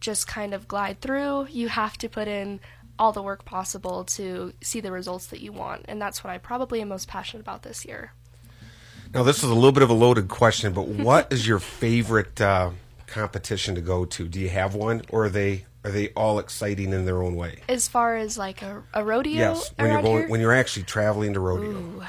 just 0.00 0.26
kind 0.26 0.52
of 0.54 0.68
glide 0.68 1.00
through. 1.00 1.48
You 1.50 1.68
have 1.68 1.96
to 1.98 2.08
put 2.08 2.28
in 2.28 2.60
all 2.98 3.12
the 3.12 3.22
work 3.22 3.44
possible 3.44 4.04
to 4.04 4.52
see 4.62 4.80
the 4.80 4.92
results 4.92 5.26
that 5.28 5.40
you 5.40 5.52
want. 5.52 5.84
And 5.88 6.00
that's 6.00 6.22
what 6.22 6.32
I 6.32 6.38
probably 6.38 6.80
am 6.80 6.88
most 6.88 7.08
passionate 7.08 7.40
about 7.40 7.62
this 7.62 7.84
year. 7.84 8.12
Now, 9.12 9.22
this 9.22 9.38
is 9.38 9.50
a 9.50 9.54
little 9.54 9.72
bit 9.72 9.82
of 9.82 9.90
a 9.90 9.94
loaded 9.94 10.28
question, 10.28 10.72
but 10.72 10.88
what 10.88 11.32
is 11.32 11.46
your 11.46 11.60
favorite 11.60 12.40
uh, 12.40 12.70
competition 13.06 13.76
to 13.76 13.80
go 13.80 14.04
to? 14.04 14.26
Do 14.26 14.40
you 14.40 14.48
have 14.48 14.74
one, 14.74 15.02
or 15.08 15.26
are 15.26 15.28
they 15.28 15.66
are 15.84 15.90
they 15.90 16.08
all 16.10 16.38
exciting 16.38 16.92
in 16.92 17.04
their 17.04 17.22
own 17.22 17.36
way? 17.36 17.60
As 17.68 17.86
far 17.86 18.16
as 18.16 18.38
like 18.38 18.62
a, 18.62 18.82
a 18.92 19.04
rodeo 19.04 19.34
yes, 19.34 19.70
when 19.76 19.90
you're 19.90 20.02
going 20.02 20.18
here, 20.18 20.28
when 20.28 20.40
you're 20.40 20.52
actually 20.52 20.84
traveling 20.84 21.34
to 21.34 21.40
rodeo. 21.40 21.70
Ooh. 21.70 22.02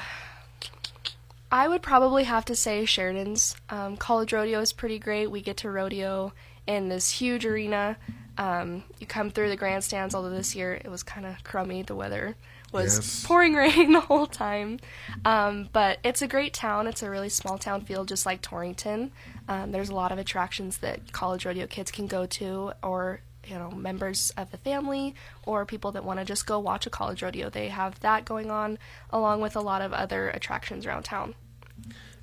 I 1.56 1.68
would 1.68 1.80
probably 1.80 2.24
have 2.24 2.44
to 2.46 2.54
say 2.54 2.84
Sheridan's. 2.84 3.56
Um, 3.70 3.96
college 3.96 4.34
rodeo 4.34 4.60
is 4.60 4.74
pretty 4.74 4.98
great. 4.98 5.30
We 5.30 5.40
get 5.40 5.56
to 5.58 5.70
rodeo 5.70 6.34
in 6.66 6.90
this 6.90 7.10
huge 7.10 7.46
arena. 7.46 7.96
Um, 8.36 8.84
you 8.98 9.06
come 9.06 9.30
through 9.30 9.48
the 9.48 9.56
grandstands, 9.56 10.14
although 10.14 10.28
this 10.28 10.54
year 10.54 10.74
it 10.74 10.90
was 10.90 11.02
kind 11.02 11.24
of 11.24 11.42
crummy. 11.44 11.82
The 11.82 11.94
weather 11.94 12.36
was 12.72 12.96
Yes. 12.96 13.24
pouring 13.24 13.54
rain 13.62 13.92
the 13.92 14.00
whole 14.00 14.26
time. 14.26 14.80
Um, 15.24 15.70
but 15.72 15.98
it's 16.04 16.20
a 16.20 16.28
great 16.28 16.52
town. 16.52 16.86
It's 16.86 17.02
a 17.02 17.08
really 17.08 17.30
small 17.30 17.56
town 17.56 17.80
feel, 17.86 18.04
just 18.04 18.26
like 18.26 18.42
Torrington. 18.42 19.10
Um, 19.48 19.72
there's 19.72 19.88
a 19.88 19.94
lot 19.94 20.12
of 20.12 20.18
attractions 20.18 20.76
that 20.78 21.10
college 21.12 21.46
rodeo 21.46 21.66
kids 21.66 21.90
can 21.90 22.06
go 22.06 22.26
to, 22.26 22.72
or 22.82 23.20
you 23.46 23.56
know, 23.56 23.70
members 23.70 24.30
of 24.36 24.50
the 24.50 24.58
family, 24.58 25.14
or 25.44 25.64
people 25.64 25.92
that 25.92 26.04
want 26.04 26.18
to 26.18 26.24
just 26.26 26.46
go 26.46 26.58
watch 26.58 26.84
a 26.84 26.90
college 26.90 27.22
rodeo. 27.22 27.48
They 27.48 27.68
have 27.68 27.98
that 28.00 28.26
going 28.26 28.50
on, 28.50 28.76
along 29.08 29.40
with 29.40 29.56
a 29.56 29.60
lot 29.60 29.80
of 29.80 29.94
other 29.94 30.28
attractions 30.28 30.84
around 30.84 31.04
town. 31.04 31.34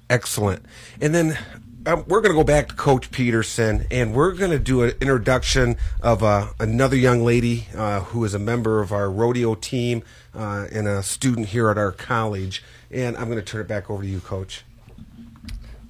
Excellent. 0.10 0.66
And 1.02 1.14
then 1.14 1.38
um, 1.86 2.06
we're 2.08 2.22
going 2.22 2.32
to 2.32 2.40
go 2.40 2.44
back 2.44 2.70
to 2.70 2.76
Coach 2.76 3.12
Petersen, 3.12 3.88
and 3.92 4.14
we're 4.14 4.32
going 4.32 4.52
to 4.52 4.60
do 4.60 4.84
an 4.84 4.94
introduction 5.02 5.76
of 6.02 6.24
uh, 6.24 6.48
another 6.60 6.96
young 6.96 7.26
lady 7.26 7.68
uh, 7.76 8.02
who 8.02 8.24
is 8.24 8.34
a 8.34 8.40
member 8.40 8.82
of 8.82 8.92
our 8.92 9.10
rodeo 9.10 9.56
team 9.56 10.04
uh, 10.34 10.68
and 10.72 10.88
a 10.88 11.04
student 11.04 11.48
here 11.48 11.70
at 11.70 11.78
our 11.78 11.92
college. 11.92 12.64
And 12.90 13.18
I'm 13.18 13.26
going 13.26 13.40
to 13.40 13.44
turn 13.44 13.62
it 13.62 13.68
back 13.68 13.90
over 13.90 14.04
to 14.04 14.08
you, 14.08 14.22
Coach. 14.22 14.64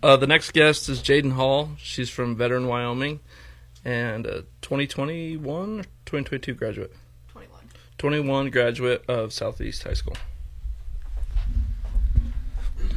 Uh, 0.01 0.17
the 0.17 0.27
next 0.27 0.51
guest 0.51 0.89
is 0.89 1.01
Jadyn 1.01 1.33
Hall. 1.33 1.69
She's 1.77 2.09
from 2.09 2.35
Veteran, 2.35 2.67
Wyoming, 2.67 3.19
and 3.85 4.25
a 4.25 4.41
2021 4.61 5.79
or 5.79 5.83
2022 5.83 6.53
graduate. 6.55 6.93
21. 7.29 7.59
21 7.97 8.49
graduate 8.49 9.05
of 9.07 9.31
Southeast 9.31 9.83
High 9.83 9.93
School. 9.93 10.15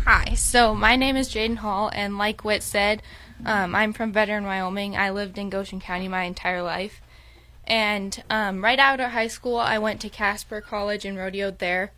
Hi, 0.09 0.35
so 0.35 0.73
my 0.73 0.95
name 0.95 1.17
is 1.17 1.29
Jadyn 1.29 1.57
Hall, 1.57 1.91
and 1.93 2.17
like 2.17 2.45
Whit 2.45 2.63
said, 2.63 3.03
um, 3.45 3.75
I'm 3.75 3.93
from 3.93 4.13
Veteran, 4.13 4.45
Wyoming. 4.45 4.97
I 4.97 5.11
lived 5.11 5.37
in 5.37 5.51
Goshen 5.51 5.81
County 5.81 6.07
my 6.07 6.23
entire 6.23 6.63
life. 6.63 7.01
And 7.65 8.23
um, 8.31 8.63
right 8.63 8.79
out 8.79 9.01
of 9.01 9.11
high 9.11 9.27
school, 9.27 9.57
I 9.57 9.79
went 9.79 10.01
to 10.03 10.09
Casper 10.09 10.61
College 10.61 11.05
and 11.05 11.19
rodeoed 11.19 11.59
there. 11.59 11.91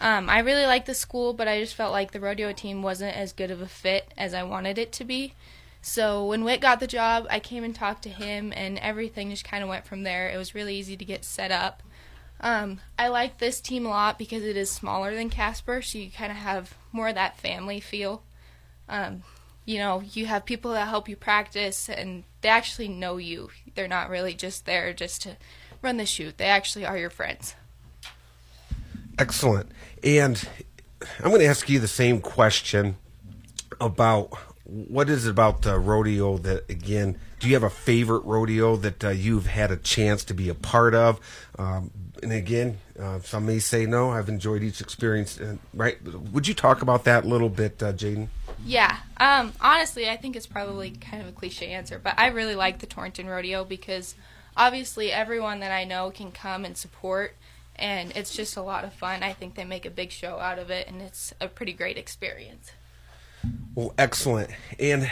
Um, 0.00 0.28
I 0.28 0.40
really 0.40 0.66
liked 0.66 0.86
the 0.86 0.94
school, 0.94 1.34
but 1.34 1.46
I 1.46 1.60
just 1.60 1.76
felt 1.76 1.92
like 1.92 2.10
the 2.10 2.18
rodeo 2.18 2.52
team 2.52 2.82
wasn't 2.82 3.16
as 3.16 3.32
good 3.32 3.52
of 3.52 3.60
a 3.60 3.68
fit 3.68 4.12
as 4.18 4.34
I 4.34 4.42
wanted 4.42 4.76
it 4.76 4.90
to 4.94 5.04
be. 5.04 5.34
So 5.80 6.26
when 6.26 6.42
Whit 6.42 6.60
got 6.60 6.80
the 6.80 6.88
job, 6.88 7.28
I 7.30 7.38
came 7.38 7.62
and 7.62 7.76
talked 7.76 8.02
to 8.02 8.08
him, 8.08 8.52
and 8.56 8.76
everything 8.80 9.30
just 9.30 9.44
kind 9.44 9.62
of 9.62 9.68
went 9.68 9.86
from 9.86 10.02
there. 10.02 10.28
It 10.28 10.36
was 10.36 10.52
really 10.56 10.74
easy 10.74 10.96
to 10.96 11.04
get 11.04 11.24
set 11.24 11.52
up. 11.52 11.84
Um, 12.42 12.80
I 12.98 13.08
like 13.08 13.38
this 13.38 13.60
team 13.60 13.86
a 13.86 13.90
lot 13.90 14.18
because 14.18 14.42
it 14.42 14.56
is 14.56 14.70
smaller 14.70 15.14
than 15.14 15.30
Casper, 15.30 15.80
so 15.80 15.98
you 15.98 16.10
kind 16.10 16.32
of 16.32 16.38
have 16.38 16.76
more 16.90 17.08
of 17.08 17.14
that 17.14 17.38
family 17.38 17.78
feel. 17.78 18.22
Um, 18.88 19.22
you 19.64 19.78
know, 19.78 20.02
you 20.12 20.26
have 20.26 20.44
people 20.44 20.72
that 20.72 20.88
help 20.88 21.08
you 21.08 21.14
practice, 21.14 21.88
and 21.88 22.24
they 22.40 22.48
actually 22.48 22.88
know 22.88 23.16
you. 23.16 23.50
They're 23.74 23.86
not 23.86 24.10
really 24.10 24.34
just 24.34 24.66
there 24.66 24.92
just 24.92 25.22
to 25.22 25.36
run 25.82 25.98
the 25.98 26.06
chute. 26.06 26.38
They 26.38 26.46
actually 26.46 26.84
are 26.84 26.98
your 26.98 27.10
friends. 27.10 27.54
Excellent. 29.18 29.70
And 30.02 30.42
I'm 31.20 31.30
going 31.30 31.40
to 31.40 31.46
ask 31.46 31.68
you 31.68 31.78
the 31.78 31.86
same 31.86 32.20
question 32.20 32.96
about 33.80 34.32
what 34.64 35.08
is 35.08 35.26
it 35.26 35.30
about 35.30 35.62
the 35.62 35.78
rodeo 35.78 36.38
that 36.38 36.68
again 36.70 37.18
do 37.40 37.48
you 37.48 37.54
have 37.54 37.64
a 37.64 37.70
favorite 37.70 38.24
rodeo 38.24 38.76
that 38.76 39.04
uh, 39.04 39.08
you've 39.08 39.46
had 39.46 39.70
a 39.70 39.76
chance 39.76 40.24
to 40.24 40.32
be 40.32 40.48
a 40.48 40.54
part 40.54 40.94
of 40.94 41.20
um, 41.58 41.90
and 42.22 42.32
again 42.32 42.78
uh, 42.98 43.18
some 43.20 43.46
may 43.46 43.58
say 43.58 43.86
no 43.86 44.10
i've 44.10 44.28
enjoyed 44.28 44.62
each 44.62 44.80
experience 44.80 45.40
uh, 45.40 45.56
right 45.74 46.02
would 46.32 46.46
you 46.46 46.54
talk 46.54 46.82
about 46.82 47.04
that 47.04 47.24
a 47.24 47.28
little 47.28 47.48
bit 47.48 47.82
uh, 47.82 47.92
jadyn 47.92 48.28
Yeah. 48.64 48.96
Um, 49.16 49.52
honestly, 49.60 50.08
I 50.08 50.16
think 50.16 50.36
it's 50.36 50.46
probably 50.46 50.92
kind 50.92 51.22
of 51.22 51.28
a 51.28 51.32
cliche 51.32 51.68
answer, 51.68 51.98
but 51.98 52.18
I 52.18 52.28
really 52.28 52.54
like 52.54 52.78
the 52.78 52.86
Torrington 52.86 53.26
Rodeo 53.26 53.64
because 53.64 54.14
obviously 54.56 55.10
everyone 55.10 55.60
that 55.60 55.72
I 55.72 55.84
know 55.84 56.10
can 56.10 56.30
come 56.30 56.64
and 56.64 56.76
support, 56.76 57.34
and 57.76 58.12
it's 58.16 58.34
just 58.34 58.56
a 58.56 58.62
lot 58.62 58.84
of 58.84 58.92
fun. 58.92 59.22
I 59.22 59.32
think 59.32 59.54
they 59.54 59.64
make 59.64 59.86
a 59.86 59.90
big 59.90 60.10
show 60.10 60.38
out 60.38 60.58
of 60.58 60.70
it, 60.70 60.86
and 60.88 61.02
it's 61.02 61.32
a 61.40 61.48
pretty 61.48 61.72
great 61.72 61.96
experience. 61.96 62.72
Well, 63.74 63.94
excellent. 63.98 64.50
And 64.78 65.10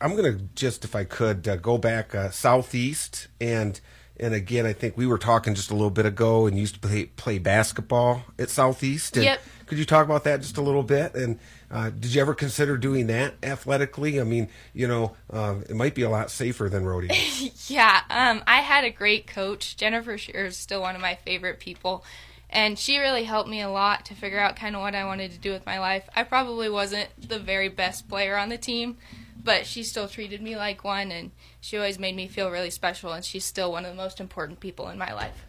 I'm 0.00 0.16
going 0.16 0.36
to 0.36 0.44
just, 0.54 0.84
if 0.84 0.94
I 0.94 1.04
could, 1.04 1.48
uh, 1.48 1.56
go 1.56 1.78
back 1.78 2.14
uh, 2.14 2.30
southeast 2.30 3.28
and 3.40 3.80
and 4.20 4.34
again, 4.34 4.66
I 4.66 4.72
think 4.72 4.96
we 4.96 5.06
were 5.06 5.18
talking 5.18 5.54
just 5.54 5.70
a 5.70 5.74
little 5.74 5.90
bit 5.90 6.06
ago, 6.06 6.46
and 6.46 6.58
used 6.58 6.74
to 6.74 6.80
play 6.80 7.06
play 7.06 7.38
basketball 7.38 8.22
at 8.38 8.50
Southeast. 8.50 9.16
And 9.16 9.24
Yep. 9.24 9.40
Could 9.70 9.78
you 9.78 9.84
talk 9.84 10.04
about 10.04 10.24
that 10.24 10.40
just 10.40 10.56
a 10.56 10.60
little 10.60 10.82
bit? 10.82 11.14
And 11.14 11.38
uh, 11.70 11.90
did 11.90 12.12
you 12.12 12.20
ever 12.20 12.34
consider 12.34 12.76
doing 12.76 13.06
that 13.06 13.34
athletically? 13.40 14.20
I 14.20 14.24
mean, 14.24 14.48
you 14.74 14.88
know, 14.88 15.14
um, 15.32 15.62
it 15.68 15.76
might 15.76 15.94
be 15.94 16.02
a 16.02 16.10
lot 16.10 16.32
safer 16.32 16.68
than 16.68 16.84
rodeo. 16.84 17.14
Yeah, 17.68 18.00
um, 18.10 18.42
I 18.48 18.62
had 18.62 18.82
a 18.82 18.90
great 18.90 19.28
coach. 19.28 19.76
Jennifer 19.76 20.18
Shear 20.18 20.46
is 20.46 20.56
still 20.56 20.80
one 20.80 20.96
of 20.96 21.00
my 21.00 21.14
favorite 21.14 21.60
people. 21.60 22.04
And 22.52 22.76
she 22.76 22.98
really 22.98 23.22
helped 23.22 23.48
me 23.48 23.60
a 23.60 23.70
lot 23.70 24.06
to 24.06 24.14
figure 24.14 24.40
out 24.40 24.56
kind 24.56 24.74
of 24.74 24.82
what 24.82 24.96
I 24.96 25.04
wanted 25.04 25.30
to 25.32 25.38
do 25.38 25.52
with 25.52 25.64
my 25.64 25.78
life. 25.78 26.08
I 26.16 26.24
probably 26.24 26.68
wasn't 26.68 27.08
the 27.16 27.38
very 27.38 27.68
best 27.68 28.08
player 28.08 28.36
on 28.36 28.48
the 28.48 28.58
team, 28.58 28.96
but 29.42 29.66
she 29.66 29.82
still 29.82 30.08
treated 30.08 30.42
me 30.42 30.56
like 30.56 30.84
one, 30.84 31.10
and 31.10 31.30
she 31.60 31.76
always 31.76 31.98
made 31.98 32.16
me 32.16 32.28
feel 32.28 32.50
really 32.50 32.70
special, 32.70 33.12
and 33.12 33.24
she's 33.24 33.44
still 33.44 33.72
one 33.72 33.84
of 33.84 33.90
the 33.90 34.02
most 34.02 34.20
important 34.20 34.60
people 34.60 34.88
in 34.88 34.98
my 34.98 35.12
life. 35.12 35.46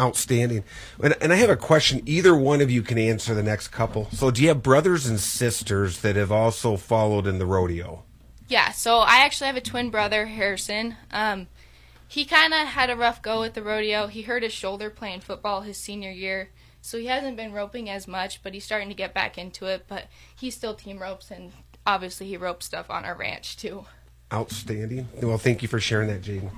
Outstanding. 0.00 0.64
And, 1.02 1.14
and 1.20 1.32
I 1.32 1.36
have 1.36 1.50
a 1.50 1.56
question. 1.56 2.02
Either 2.06 2.34
one 2.34 2.60
of 2.60 2.70
you 2.70 2.82
can 2.82 2.96
answer 2.96 3.34
the 3.34 3.42
next 3.42 3.68
couple. 3.68 4.08
So, 4.12 4.30
do 4.30 4.40
you 4.42 4.48
have 4.48 4.62
brothers 4.62 5.06
and 5.06 5.20
sisters 5.20 6.00
that 6.00 6.16
have 6.16 6.32
also 6.32 6.76
followed 6.76 7.26
in 7.26 7.38
the 7.38 7.46
rodeo? 7.46 8.04
Yeah, 8.48 8.72
so 8.72 8.98
I 8.98 9.18
actually 9.18 9.48
have 9.48 9.56
a 9.56 9.60
twin 9.60 9.90
brother, 9.90 10.26
Harrison. 10.26 10.96
Um, 11.12 11.48
he 12.08 12.24
kind 12.24 12.52
of 12.52 12.66
had 12.66 12.90
a 12.90 12.96
rough 12.96 13.22
go 13.22 13.40
with 13.40 13.54
the 13.54 13.62
rodeo. 13.62 14.08
He 14.08 14.22
hurt 14.22 14.42
his 14.42 14.52
shoulder 14.52 14.90
playing 14.90 15.20
football 15.20 15.60
his 15.60 15.76
senior 15.76 16.10
year, 16.10 16.50
so 16.80 16.98
he 16.98 17.06
hasn't 17.06 17.36
been 17.36 17.52
roping 17.52 17.88
as 17.88 18.08
much, 18.08 18.42
but 18.42 18.52
he's 18.52 18.64
starting 18.64 18.88
to 18.88 18.94
get 18.94 19.14
back 19.14 19.38
into 19.38 19.66
it. 19.66 19.84
But 19.86 20.06
he 20.34 20.50
still 20.50 20.74
team 20.74 20.98
ropes, 20.98 21.30
and 21.30 21.52
obviously 21.90 22.28
he 22.28 22.36
ropes 22.36 22.66
stuff 22.66 22.88
on 22.88 23.04
our 23.04 23.14
ranch 23.14 23.56
too. 23.56 23.84
Outstanding. 24.32 25.08
Well, 25.20 25.38
thank 25.38 25.60
you 25.62 25.68
for 25.68 25.80
sharing 25.80 26.08
that, 26.08 26.22
Jadyn. 26.22 26.50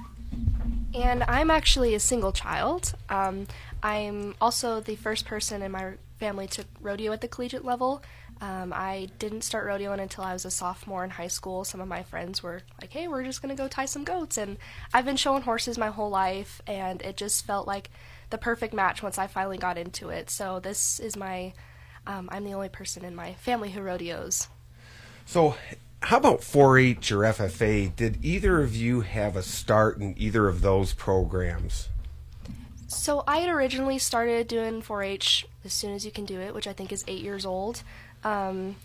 And 0.94 1.22
I'm 1.22 1.50
actually 1.50 1.94
a 1.94 2.00
single 2.00 2.32
child. 2.32 2.94
Um, 3.08 3.46
I'm 3.82 4.34
also 4.40 4.80
the 4.80 4.94
first 4.94 5.24
person 5.24 5.62
in 5.62 5.72
my 5.72 5.94
family 6.20 6.46
to 6.48 6.64
rodeo 6.82 7.12
at 7.12 7.22
the 7.22 7.28
collegiate 7.28 7.64
level. 7.64 8.02
Um, 8.42 8.72
I 8.74 9.08
didn't 9.18 9.42
start 9.42 9.66
rodeoing 9.66 10.00
until 10.00 10.24
I 10.24 10.34
was 10.34 10.44
a 10.44 10.50
sophomore 10.50 11.02
in 11.02 11.10
high 11.10 11.28
school. 11.28 11.64
Some 11.64 11.80
of 11.80 11.88
my 11.88 12.02
friends 12.02 12.42
were 12.42 12.60
like, 12.80 12.92
hey, 12.92 13.08
we're 13.08 13.24
just 13.24 13.40
going 13.40 13.56
to 13.56 13.60
go 13.62 13.68
tie 13.68 13.86
some 13.86 14.04
goats. 14.04 14.36
And 14.36 14.58
I've 14.92 15.04
been 15.06 15.16
showing 15.16 15.42
horses 15.42 15.78
my 15.78 15.88
whole 15.88 16.10
life, 16.10 16.60
and 16.66 17.00
it 17.02 17.16
just 17.16 17.46
felt 17.46 17.66
like 17.66 17.88
the 18.30 18.38
perfect 18.38 18.74
match 18.74 19.02
once 19.02 19.16
I 19.16 19.28
finally 19.28 19.58
got 19.58 19.78
into 19.78 20.10
it. 20.10 20.28
So 20.28 20.60
this 20.60 21.00
is 21.00 21.16
my, 21.16 21.54
um, 22.06 22.28
I'm 22.32 22.44
the 22.44 22.54
only 22.54 22.68
person 22.68 23.04
in 23.04 23.14
my 23.14 23.34
family 23.34 23.70
who 23.70 23.80
rodeos. 23.80 24.48
So, 25.26 25.56
how 26.00 26.18
about 26.18 26.42
4 26.42 26.78
H 26.78 27.12
or 27.12 27.18
FFA? 27.18 27.94
Did 27.94 28.24
either 28.24 28.60
of 28.60 28.74
you 28.74 29.02
have 29.02 29.36
a 29.36 29.42
start 29.42 29.98
in 29.98 30.14
either 30.18 30.48
of 30.48 30.60
those 30.60 30.92
programs? 30.92 31.88
So 32.92 33.24
I 33.26 33.38
had 33.38 33.48
originally 33.48 33.98
started 33.98 34.48
doing 34.48 34.82
4-H 34.82 35.46
as 35.64 35.72
soon 35.72 35.94
as 35.94 36.04
you 36.04 36.12
can 36.12 36.26
do 36.26 36.38
it, 36.38 36.54
which 36.54 36.66
I 36.66 36.74
think 36.74 36.92
is 36.92 37.04
eight 37.08 37.22
years 37.22 37.46
old. 37.46 37.82
Um, 38.22 38.76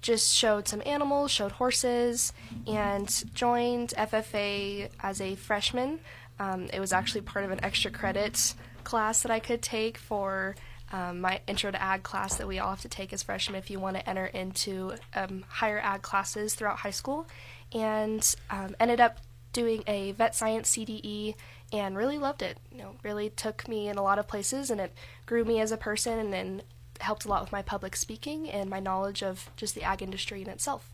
just 0.00 0.32
showed 0.32 0.68
some 0.68 0.80
animals, 0.86 1.32
showed 1.32 1.50
horses, 1.52 2.32
and 2.66 3.24
joined 3.34 3.92
FFA 3.98 4.88
as 5.00 5.20
a 5.20 5.34
freshman. 5.34 5.98
Um, 6.38 6.68
it 6.72 6.78
was 6.78 6.92
actually 6.92 7.22
part 7.22 7.44
of 7.44 7.50
an 7.50 7.58
extra 7.64 7.90
credit 7.90 8.54
class 8.84 9.22
that 9.22 9.32
I 9.32 9.40
could 9.40 9.62
take 9.62 9.98
for 9.98 10.54
um, 10.92 11.20
my 11.20 11.40
intro 11.46 11.70
to 11.70 11.82
ag 11.82 12.02
class 12.02 12.36
that 12.36 12.46
we 12.46 12.58
all 12.58 12.70
have 12.70 12.82
to 12.82 12.88
take 12.88 13.12
as 13.12 13.22
freshmen 13.22 13.58
if 13.58 13.70
you 13.70 13.80
want 13.80 13.96
to 13.96 14.08
enter 14.08 14.26
into 14.26 14.94
um, 15.14 15.44
higher 15.48 15.78
ag 15.78 16.02
classes 16.02 16.54
throughout 16.54 16.78
high 16.78 16.90
school, 16.90 17.26
and 17.72 18.36
um, 18.50 18.76
ended 18.78 19.00
up 19.00 19.18
doing 19.52 19.82
a 19.86 20.12
vet 20.12 20.34
science 20.34 20.76
CDE 20.76 21.34
and 21.72 21.96
really 21.96 22.18
loved 22.18 22.42
it. 22.42 22.58
You 22.70 22.78
know, 22.78 22.96
really 23.02 23.30
took 23.30 23.66
me 23.66 23.88
in 23.88 23.96
a 23.96 24.02
lot 24.02 24.18
of 24.18 24.28
places 24.28 24.70
and 24.70 24.80
it 24.80 24.92
grew 25.24 25.44
me 25.44 25.60
as 25.60 25.72
a 25.72 25.76
person 25.76 26.18
and 26.18 26.32
then 26.32 26.62
helped 27.00 27.24
a 27.24 27.28
lot 27.28 27.42
with 27.42 27.52
my 27.52 27.62
public 27.62 27.96
speaking 27.96 28.48
and 28.50 28.70
my 28.70 28.80
knowledge 28.80 29.22
of 29.22 29.50
just 29.56 29.74
the 29.74 29.82
ag 29.82 30.02
industry 30.02 30.42
in 30.42 30.48
itself. 30.48 30.90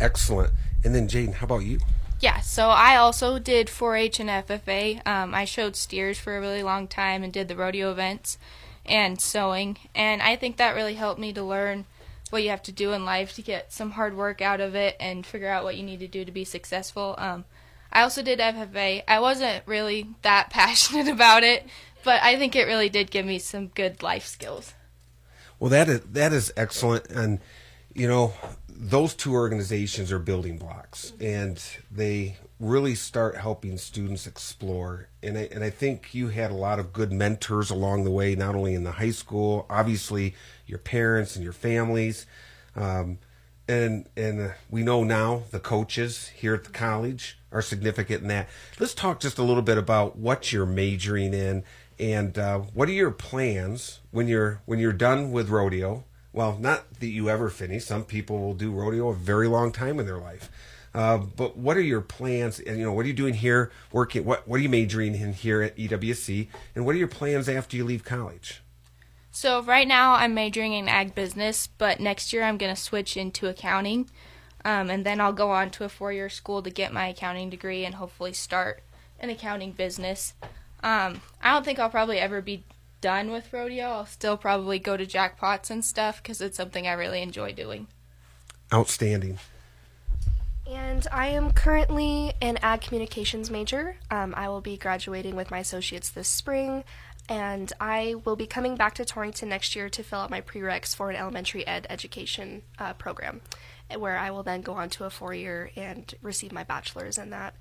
Excellent. 0.00 0.52
And 0.84 0.94
then, 0.94 1.08
Jadyn, 1.08 1.34
how 1.34 1.44
about 1.44 1.64
you? 1.64 1.78
Yeah, 2.20 2.40
so 2.40 2.68
I 2.68 2.96
also 2.96 3.38
did 3.38 3.68
4-H 3.68 4.20
and 4.20 4.28
FFA. 4.28 5.06
Um, 5.06 5.34
I 5.34 5.44
showed 5.44 5.76
steers 5.76 6.18
for 6.18 6.36
a 6.36 6.40
really 6.40 6.64
long 6.64 6.88
time 6.88 7.22
and 7.22 7.32
did 7.32 7.46
the 7.46 7.56
rodeo 7.56 7.92
events 7.92 8.38
and 8.88 9.20
sewing, 9.20 9.78
and 9.94 10.22
I 10.22 10.36
think 10.36 10.56
that 10.56 10.74
really 10.74 10.94
helped 10.94 11.20
me 11.20 11.32
to 11.32 11.42
learn 11.42 11.84
what 12.30 12.42
you 12.42 12.50
have 12.50 12.62
to 12.62 12.72
do 12.72 12.92
in 12.92 13.04
life 13.04 13.34
to 13.34 13.42
get 13.42 13.72
some 13.72 13.92
hard 13.92 14.16
work 14.16 14.42
out 14.42 14.60
of 14.60 14.74
it 14.74 14.96
and 15.00 15.24
figure 15.24 15.48
out 15.48 15.64
what 15.64 15.76
you 15.76 15.82
need 15.82 16.00
to 16.00 16.08
do 16.08 16.24
to 16.24 16.32
be 16.32 16.44
successful. 16.44 17.14
Um, 17.18 17.44
I 17.92 18.02
also 18.02 18.22
did 18.22 18.38
FFA. 18.38 19.02
I 19.08 19.20
wasn't 19.20 19.62
really 19.66 20.08
that 20.22 20.50
passionate 20.50 21.08
about 21.08 21.42
it, 21.42 21.66
but 22.04 22.22
I 22.22 22.36
think 22.36 22.54
it 22.54 22.66
really 22.66 22.88
did 22.88 23.10
give 23.10 23.26
me 23.26 23.38
some 23.38 23.68
good 23.68 24.02
life 24.02 24.26
skills. 24.26 24.74
Well, 25.58 25.70
that 25.70 25.88
is 25.88 26.00
that 26.00 26.32
is 26.32 26.52
excellent, 26.56 27.10
and 27.10 27.40
you 27.98 28.06
know 28.06 28.32
those 28.68 29.12
two 29.12 29.34
organizations 29.34 30.12
are 30.12 30.20
building 30.20 30.56
blocks, 30.56 31.12
and 31.20 31.60
they 31.90 32.36
really 32.60 32.94
start 32.94 33.36
helping 33.36 33.76
students 33.76 34.24
explore. 34.24 35.08
And 35.20 35.36
I, 35.36 35.48
and 35.50 35.64
I 35.64 35.70
think 35.70 36.14
you 36.14 36.28
had 36.28 36.52
a 36.52 36.54
lot 36.54 36.78
of 36.78 36.92
good 36.92 37.12
mentors 37.12 37.70
along 37.70 38.04
the 38.04 38.12
way, 38.12 38.36
not 38.36 38.54
only 38.54 38.74
in 38.74 38.84
the 38.84 38.92
high 38.92 39.10
school, 39.10 39.66
obviously 39.68 40.36
your 40.64 40.78
parents 40.78 41.34
and 41.34 41.42
your 41.42 41.52
families, 41.52 42.24
um, 42.76 43.18
and 43.66 44.08
and 44.16 44.54
we 44.70 44.84
know 44.84 45.02
now 45.02 45.42
the 45.50 45.58
coaches 45.58 46.28
here 46.28 46.54
at 46.54 46.62
the 46.62 46.70
college 46.70 47.36
are 47.50 47.62
significant 47.62 48.22
in 48.22 48.28
that. 48.28 48.48
Let's 48.78 48.94
talk 48.94 49.18
just 49.18 49.38
a 49.38 49.42
little 49.42 49.62
bit 49.62 49.76
about 49.76 50.16
what 50.16 50.52
you're 50.52 50.66
majoring 50.66 51.34
in 51.34 51.64
and 51.98 52.38
uh, 52.38 52.58
what 52.58 52.88
are 52.88 52.92
your 52.92 53.10
plans 53.10 53.98
when 54.12 54.28
you're 54.28 54.62
when 54.66 54.78
you're 54.78 54.92
done 54.92 55.32
with 55.32 55.48
rodeo? 55.48 56.04
Well, 56.32 56.58
not 56.58 57.00
that 57.00 57.08
you 57.08 57.28
ever 57.28 57.48
finish. 57.48 57.84
Some 57.84 58.04
people 58.04 58.38
will 58.38 58.54
do 58.54 58.70
rodeo 58.70 59.08
a 59.08 59.14
very 59.14 59.48
long 59.48 59.72
time 59.72 59.98
in 59.98 60.06
their 60.06 60.18
life. 60.18 60.50
Uh, 60.94 61.18
but 61.18 61.56
what 61.56 61.76
are 61.76 61.82
your 61.82 62.00
plans? 62.00 62.58
And 62.60 62.78
you 62.78 62.84
know, 62.84 62.92
what 62.92 63.04
are 63.04 63.08
you 63.08 63.14
doing 63.14 63.34
here? 63.34 63.70
Working? 63.92 64.24
What 64.24 64.46
What 64.48 64.58
are 64.58 64.62
you 64.62 64.68
majoring 64.68 65.14
in 65.14 65.32
here 65.32 65.62
at 65.62 65.76
EWC? 65.76 66.48
And 66.74 66.84
what 66.84 66.94
are 66.94 66.98
your 66.98 67.08
plans 67.08 67.48
after 67.48 67.76
you 67.76 67.84
leave 67.84 68.04
college? 68.04 68.62
So 69.30 69.62
right 69.62 69.86
now 69.86 70.14
I'm 70.14 70.34
majoring 70.34 70.72
in 70.72 70.88
ag 70.88 71.14
business, 71.14 71.66
but 71.66 72.00
next 72.00 72.32
year 72.32 72.42
I'm 72.42 72.58
going 72.58 72.74
to 72.74 72.80
switch 72.80 73.16
into 73.16 73.46
accounting, 73.46 74.10
um, 74.64 74.90
and 74.90 75.06
then 75.06 75.20
I'll 75.20 75.32
go 75.32 75.52
on 75.52 75.70
to 75.70 75.84
a 75.84 75.88
four-year 75.88 76.28
school 76.28 76.60
to 76.62 76.70
get 76.70 76.92
my 76.92 77.06
accounting 77.06 77.48
degree 77.48 77.84
and 77.84 77.94
hopefully 77.94 78.32
start 78.32 78.82
an 79.20 79.30
accounting 79.30 79.70
business. 79.70 80.34
Um, 80.82 81.20
I 81.40 81.52
don't 81.52 81.64
think 81.64 81.78
I'll 81.78 81.90
probably 81.90 82.18
ever 82.18 82.40
be 82.40 82.64
done 83.00 83.30
with 83.30 83.52
rodeo. 83.52 83.86
I'll 83.86 84.06
still 84.06 84.36
probably 84.36 84.78
go 84.78 84.96
to 84.96 85.06
jackpots 85.06 85.70
and 85.70 85.84
stuff 85.84 86.22
because 86.22 86.40
it's 86.40 86.56
something 86.56 86.86
I 86.86 86.92
really 86.92 87.22
enjoy 87.22 87.52
doing. 87.52 87.88
Outstanding. 88.72 89.38
And 90.66 91.06
I 91.10 91.28
am 91.28 91.52
currently 91.52 92.34
an 92.42 92.58
ag 92.60 92.82
communications 92.82 93.50
major. 93.50 93.96
Um, 94.10 94.34
I 94.36 94.48
will 94.48 94.60
be 94.60 94.76
graduating 94.76 95.34
with 95.34 95.50
my 95.50 95.60
associates 95.60 96.10
this 96.10 96.28
spring, 96.28 96.84
and 97.26 97.72
I 97.80 98.16
will 98.24 98.36
be 98.36 98.46
coming 98.46 98.76
back 98.76 98.94
to 98.96 99.04
Torrington 99.06 99.48
next 99.48 99.74
year 99.74 99.88
to 99.88 100.02
fill 100.02 100.20
out 100.20 100.30
my 100.30 100.42
prereqs 100.42 100.94
for 100.94 101.08
an 101.08 101.16
elementary 101.16 101.66
ed 101.66 101.86
education 101.88 102.62
uh, 102.78 102.92
program, 102.94 103.40
where 103.96 104.18
I 104.18 104.30
will 104.30 104.42
then 104.42 104.60
go 104.60 104.74
on 104.74 104.90
to 104.90 105.04
a 105.04 105.10
four 105.10 105.32
year 105.32 105.70
and 105.74 106.14
receive 106.20 106.52
my 106.52 106.64
bachelor's 106.64 107.16
in 107.16 107.30
that. 107.30 107.54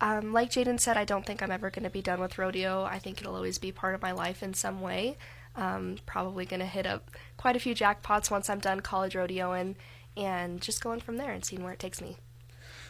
Um, 0.00 0.32
like 0.32 0.50
Jadyn 0.50 0.78
said, 0.78 0.96
I 0.96 1.04
don't 1.04 1.26
think 1.26 1.42
I'm 1.42 1.50
ever 1.50 1.70
going 1.70 1.84
to 1.84 1.90
be 1.90 2.02
done 2.02 2.20
with 2.20 2.38
rodeo. 2.38 2.84
I 2.84 2.98
think 2.98 3.20
it'll 3.20 3.34
always 3.34 3.58
be 3.58 3.72
part 3.72 3.94
of 3.94 4.02
my 4.02 4.12
life 4.12 4.42
in 4.42 4.54
some 4.54 4.80
way. 4.80 5.16
Um, 5.56 5.96
probably 6.06 6.44
going 6.44 6.60
to 6.60 6.66
hit 6.66 6.86
up 6.86 7.10
quite 7.36 7.56
a 7.56 7.58
few 7.58 7.74
jackpots 7.74 8.30
once 8.30 8.48
I'm 8.48 8.60
done 8.60 8.80
college 8.80 9.14
rodeoing 9.14 9.74
and 10.16 10.60
just 10.60 10.82
going 10.82 11.00
from 11.00 11.16
there 11.16 11.32
and 11.32 11.44
seeing 11.44 11.64
where 11.64 11.72
it 11.72 11.80
takes 11.80 12.00
me. 12.00 12.16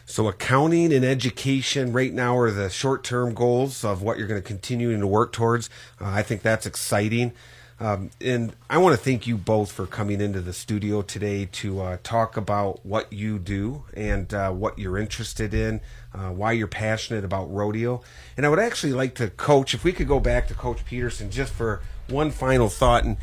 So, 0.05 0.27
accounting 0.27 0.91
and 0.91 1.05
education 1.05 1.93
right 1.93 2.13
now 2.13 2.37
are 2.37 2.49
the 2.51 2.69
short 2.69 3.03
term 3.03 3.33
goals 3.33 3.83
of 3.83 4.01
what 4.01 4.17
you're 4.17 4.27
going 4.27 4.41
to 4.41 4.47
continue 4.47 4.97
to 4.97 5.07
work 5.07 5.31
towards. 5.31 5.69
Uh, 6.01 6.05
I 6.05 6.23
think 6.23 6.41
that's 6.41 6.65
exciting. 6.65 7.33
Um, 7.81 8.09
and 8.19 8.53
I 8.69 8.77
want 8.77 8.97
to 8.97 9.01
thank 9.01 9.25
you 9.25 9.37
both 9.37 9.71
for 9.71 9.85
coming 9.85 10.19
into 10.19 10.41
the 10.41 10.51
studio 10.51 11.01
today 11.01 11.47
to 11.53 11.81
uh, 11.81 11.97
talk 12.03 12.35
about 12.35 12.85
what 12.85 13.13
you 13.13 13.39
do 13.39 13.83
and 13.93 14.33
uh, 14.33 14.51
what 14.51 14.77
you're 14.77 14.97
interested 14.97 15.53
in, 15.53 15.79
uh, 16.13 16.29
why 16.29 16.51
you're 16.51 16.67
passionate 16.67 17.23
about 17.23 17.45
rodeo. 17.53 18.01
And 18.35 18.45
I 18.45 18.49
would 18.49 18.59
actually 18.59 18.91
like 18.91 19.15
to 19.15 19.29
coach, 19.29 19.73
if 19.73 19.85
we 19.85 19.93
could 19.93 20.09
go 20.09 20.19
back 20.19 20.49
to 20.49 20.53
Coach 20.53 20.83
Petersen 20.83 21.31
just 21.31 21.53
for 21.53 21.81
one 22.09 22.31
final 22.31 22.67
thought. 22.67 23.05
And, 23.05 23.15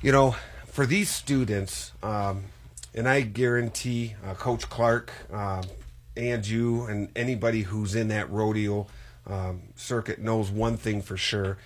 you 0.00 0.12
know, 0.12 0.34
for 0.64 0.86
these 0.86 1.10
students, 1.10 1.92
um, 2.02 2.44
and 2.94 3.06
I 3.06 3.20
guarantee 3.20 4.14
uh, 4.26 4.32
Coach 4.32 4.70
Clark 4.70 5.12
um, 5.30 5.64
and 6.16 6.46
you 6.46 6.84
and 6.84 7.10
anybody 7.14 7.62
who's 7.62 7.94
in 7.94 8.08
that 8.08 8.30
rodeo 8.30 8.86
um, 9.26 9.60
circuit 9.76 10.18
knows 10.18 10.50
one 10.50 10.78
thing 10.78 11.02
for 11.02 11.18
sure. 11.18 11.58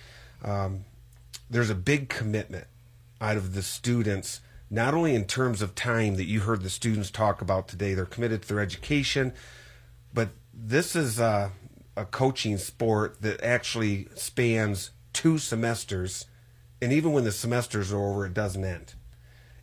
There's 1.53 1.69
a 1.69 1.75
big 1.75 2.09
commitment 2.09 2.65
out 3.21 3.37
of 3.37 3.53
the 3.53 3.61
students, 3.61 4.41
not 4.71 4.95
only 4.95 5.13
in 5.13 5.25
terms 5.25 5.61
of 5.61 5.75
time 5.75 6.15
that 6.15 6.25
you 6.25 6.39
heard 6.39 6.63
the 6.63 6.69
students 6.71 7.11
talk 7.11 7.43
about 7.43 7.67
today, 7.67 7.93
they're 7.93 8.05
committed 8.05 8.41
to 8.41 8.47
their 8.47 8.59
education, 8.59 9.33
but 10.11 10.29
this 10.51 10.95
is 10.95 11.19
a, 11.19 11.51
a 11.95 12.05
coaching 12.05 12.57
sport 12.57 13.21
that 13.21 13.39
actually 13.43 14.07
spans 14.15 14.93
two 15.13 15.37
semesters, 15.37 16.25
and 16.81 16.91
even 16.91 17.11
when 17.11 17.23
the 17.23 17.31
semesters 17.31 17.93
are 17.93 18.03
over, 18.03 18.25
it 18.25 18.33
doesn't 18.33 18.65
end. 18.65 18.95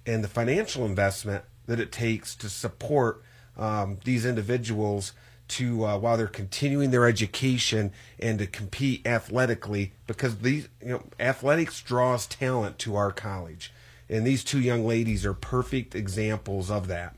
And 0.07 0.23
the 0.23 0.29
financial 0.29 0.87
investment 0.87 1.45
that 1.67 1.81
it 1.81 1.91
takes 1.91 2.37
to 2.37 2.49
support 2.49 3.21
um, 3.57 3.99
these 4.05 4.25
individuals 4.25 5.13
to 5.51 5.85
uh, 5.85 5.99
while 5.99 6.17
they're 6.17 6.27
continuing 6.27 6.91
their 6.91 7.07
education 7.07 7.93
and 8.19 8.39
to 8.39 8.47
compete 8.47 9.07
athletically 9.07 9.93
because 10.07 10.39
these 10.39 10.69
you 10.81 10.89
know 10.89 11.03
athletics 11.19 11.81
draws 11.83 12.27
talent 12.27 12.79
to 12.79 12.97
our 12.97 13.13
college. 13.13 13.73
And 14.09 14.27
these 14.27 14.43
two 14.43 14.61
young 14.61 14.87
ladies 14.87 15.25
are 15.25 15.35
perfect 15.35 15.95
examples 15.95 16.71
of 16.71 16.89
that. 16.89 17.15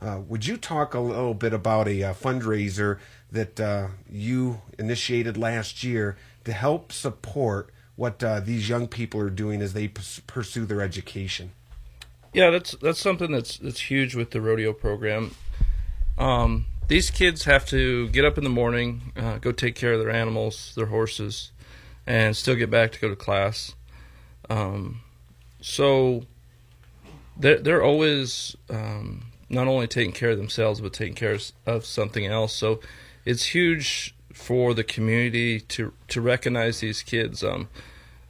Uh, 0.00 0.20
would 0.28 0.46
you 0.46 0.58
talk 0.58 0.92
a 0.92 1.00
little 1.00 1.32
bit 1.32 1.54
about 1.54 1.88
a, 1.88 2.02
uh, 2.02 2.14
fundraiser 2.14 2.98
that 3.32 3.58
uh, 3.58 3.88
you 4.10 4.60
initiated 4.78 5.38
last 5.38 5.82
year 5.82 6.16
to 6.44 6.52
help 6.52 6.92
support 6.92 7.70
what 7.96 8.22
uh, 8.22 8.40
these 8.40 8.68
young 8.68 8.86
people 8.86 9.20
are 9.20 9.30
doing 9.30 9.62
as 9.62 9.72
they 9.72 9.88
pursue 9.88 10.66
their 10.66 10.82
education? 10.82 11.52
Yeah 12.32 12.50
that's 12.50 12.72
that's 12.82 12.98
something 12.98 13.30
that's 13.30 13.58
that's 13.58 13.80
huge 13.80 14.14
with 14.14 14.32
the 14.32 14.40
rodeo 14.40 14.72
program. 14.72 15.34
Um, 16.18 16.66
these 16.88 17.10
kids 17.10 17.44
have 17.44 17.66
to 17.66 18.08
get 18.08 18.24
up 18.24 18.38
in 18.38 18.44
the 18.44 18.50
morning, 18.50 19.12
uh, 19.16 19.38
go 19.38 19.52
take 19.52 19.74
care 19.74 19.94
of 19.94 20.00
their 20.00 20.10
animals, 20.10 20.72
their 20.76 20.86
horses, 20.86 21.50
and 22.06 22.36
still 22.36 22.54
get 22.54 22.70
back 22.70 22.92
to 22.92 23.00
go 23.00 23.08
to 23.08 23.16
class. 23.16 23.74
Um, 24.50 25.00
so 25.60 26.24
they're, 27.36 27.58
they're 27.58 27.82
always 27.82 28.56
um, 28.68 29.26
not 29.48 29.66
only 29.66 29.86
taking 29.86 30.12
care 30.12 30.30
of 30.30 30.38
themselves, 30.38 30.80
but 30.80 30.92
taking 30.92 31.14
care 31.14 31.38
of 31.66 31.84
something 31.86 32.26
else. 32.26 32.52
So 32.52 32.80
it's 33.24 33.46
huge 33.46 34.14
for 34.32 34.74
the 34.74 34.84
community 34.84 35.60
to 35.60 35.92
to 36.08 36.20
recognize 36.20 36.80
these 36.80 37.02
kids. 37.02 37.42
Um, 37.42 37.68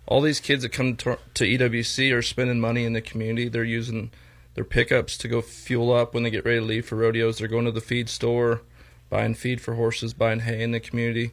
all 0.06 0.20
these 0.20 0.38
kids 0.38 0.62
that 0.62 0.68
come 0.68 0.96
to, 0.96 1.18
to 1.32 1.44
EWC 1.44 2.14
are 2.14 2.23
spending 2.23 2.61
money 2.61 2.84
in 2.84 2.92
the 2.92 3.00
community. 3.00 3.49
They're 3.49 3.64
using 3.64 4.11
their 4.54 4.64
pickups 4.64 5.18
to 5.18 5.28
go 5.28 5.40
fuel 5.40 5.92
up 5.92 6.14
when 6.14 6.23
they 6.23 6.30
get 6.30 6.44
ready 6.44 6.61
to 6.61 6.64
leave 6.64 6.87
for 6.87 6.96
rodeos. 6.96 7.38
They're 7.38 7.49
going 7.49 7.64
to 7.64 7.73
the 7.73 7.80
feed 7.80 8.08
store, 8.08 8.62
buying 9.11 9.34
feed 9.34 9.61
for 9.61 9.75
horses, 9.75 10.14
buying 10.14 10.40
hay 10.40 10.62
in 10.62 10.70
the 10.70 10.80
community, 10.80 11.32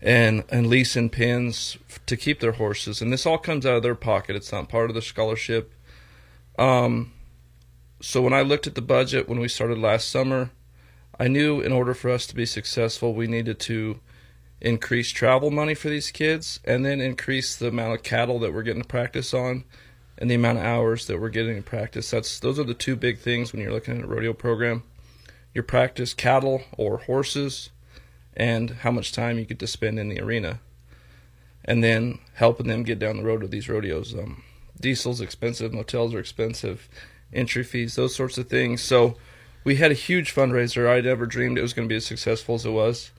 and 0.00 0.44
and 0.50 0.66
leasing 0.66 1.10
pins 1.10 1.78
to 2.06 2.16
keep 2.16 2.40
their 2.40 2.52
horses. 2.52 3.00
And 3.00 3.12
this 3.12 3.26
all 3.26 3.38
comes 3.38 3.66
out 3.66 3.76
of 3.76 3.82
their 3.82 3.94
pocket. 3.94 4.36
It's 4.36 4.52
not 4.52 4.68
part 4.68 4.90
of 4.90 4.94
the 4.94 5.02
scholarship. 5.02 5.72
Um, 6.58 7.12
so 8.02 8.22
when 8.22 8.32
I 8.32 8.42
looked 8.42 8.66
at 8.66 8.74
the 8.74 8.82
budget 8.82 9.28
when 9.28 9.40
we 9.40 9.48
started 9.48 9.78
last 9.78 10.10
summer, 10.10 10.50
I 11.18 11.28
knew 11.28 11.60
in 11.60 11.72
order 11.72 11.94
for 11.94 12.10
us 12.10 12.26
to 12.28 12.34
be 12.34 12.46
successful, 12.46 13.14
we 13.14 13.26
needed 13.26 13.58
to 13.60 14.00
increase 14.60 15.10
travel 15.10 15.50
money 15.50 15.74
for 15.74 15.88
these 15.88 16.10
kids 16.10 16.60
and 16.64 16.84
then 16.84 17.00
increase 17.00 17.56
the 17.56 17.68
amount 17.68 17.94
of 17.94 18.02
cattle 18.02 18.38
that 18.38 18.52
we're 18.52 18.62
getting 18.62 18.82
to 18.82 18.88
practice 18.88 19.32
on 19.32 19.64
and 20.20 20.30
the 20.30 20.34
amount 20.34 20.58
of 20.58 20.64
hours 20.64 21.06
that 21.06 21.18
we're 21.18 21.30
getting 21.30 21.56
in 21.56 21.62
practice. 21.62 22.10
That's 22.10 22.38
those 22.38 22.58
are 22.58 22.64
the 22.64 22.74
two 22.74 22.94
big 22.94 23.18
things 23.18 23.52
when 23.52 23.62
you're 23.62 23.72
looking 23.72 23.96
at 23.98 24.04
a 24.04 24.06
rodeo 24.06 24.34
program. 24.34 24.82
Your 25.54 25.64
practice 25.64 26.14
cattle 26.14 26.62
or 26.76 26.98
horses 26.98 27.70
and 28.36 28.70
how 28.70 28.90
much 28.90 29.12
time 29.12 29.38
you 29.38 29.44
get 29.44 29.58
to 29.58 29.66
spend 29.66 29.98
in 29.98 30.08
the 30.08 30.20
arena. 30.20 30.60
And 31.64 31.82
then 31.82 32.18
helping 32.34 32.68
them 32.68 32.84
get 32.84 32.98
down 32.98 33.16
the 33.16 33.22
road 33.22 33.40
to 33.40 33.48
these 33.48 33.68
rodeos. 33.68 34.14
Um, 34.14 34.42
diesel's 34.80 35.20
expensive, 35.20 35.72
motels 35.72 36.14
are 36.14 36.20
expensive, 36.20 36.88
entry 37.32 37.64
fees, 37.64 37.96
those 37.96 38.14
sorts 38.14 38.38
of 38.38 38.48
things. 38.48 38.82
So 38.82 39.16
we 39.64 39.76
had 39.76 39.90
a 39.90 39.94
huge 39.94 40.34
fundraiser. 40.34 40.88
I 40.88 41.00
never 41.00 41.26
dreamed 41.26 41.58
it 41.58 41.62
was 41.62 41.74
going 41.74 41.86
to 41.88 41.92
be 41.92 41.96
as 41.96 42.06
successful 42.06 42.54
as 42.54 42.64
it 42.64 42.70
was. 42.70 43.10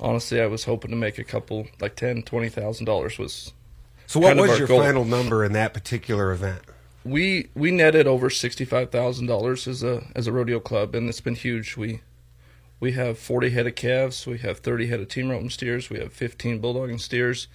Honestly, 0.00 0.40
I 0.40 0.46
was 0.46 0.64
hoping 0.64 0.90
to 0.90 0.96
make 0.96 1.18
a 1.18 1.24
couple, 1.24 1.68
like 1.80 1.94
ten, 1.94 2.22
twenty 2.22 2.48
thousand 2.48 2.86
dollars 2.86 3.18
was 3.18 3.52
so, 4.06 4.20
what 4.20 4.36
was 4.36 4.58
your 4.58 4.68
goal. 4.68 4.80
final 4.80 5.04
number 5.04 5.44
in 5.44 5.52
that 5.52 5.74
particular 5.74 6.32
event? 6.32 6.60
We 7.04 7.48
we 7.54 7.70
netted 7.70 8.06
over 8.06 8.30
sixty 8.30 8.64
five 8.64 8.90
thousand 8.90 9.26
dollars 9.26 9.66
as 9.66 9.82
a 9.82 10.04
as 10.14 10.26
a 10.26 10.32
rodeo 10.32 10.60
club, 10.60 10.94
and 10.94 11.08
it's 11.08 11.20
been 11.20 11.34
huge. 11.34 11.76
We 11.76 12.00
we 12.80 12.92
have 12.92 13.18
forty 13.18 13.50
head 13.50 13.66
of 13.66 13.74
calves, 13.74 14.26
we 14.26 14.38
have 14.38 14.58
thirty 14.58 14.86
head 14.86 15.00
of 15.00 15.08
team 15.08 15.30
roping 15.30 15.50
steers, 15.50 15.90
we 15.90 15.98
have 15.98 16.12
fifteen 16.12 16.60
bulldogging 16.60 17.00
steers, 17.00 17.48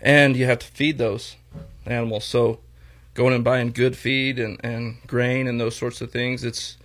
and 0.00 0.36
you 0.36 0.46
have 0.46 0.60
to 0.60 0.66
feed 0.66 0.98
those 0.98 1.36
animals. 1.86 2.24
So, 2.24 2.60
going 3.14 3.34
and 3.34 3.44
buying 3.44 3.72
good 3.72 3.96
feed 3.96 4.38
and, 4.38 4.60
and 4.64 4.98
grain 5.06 5.46
and 5.46 5.60
those 5.60 5.76
sorts 5.76 6.00
of 6.00 6.10
things, 6.10 6.44
it's 6.44 6.76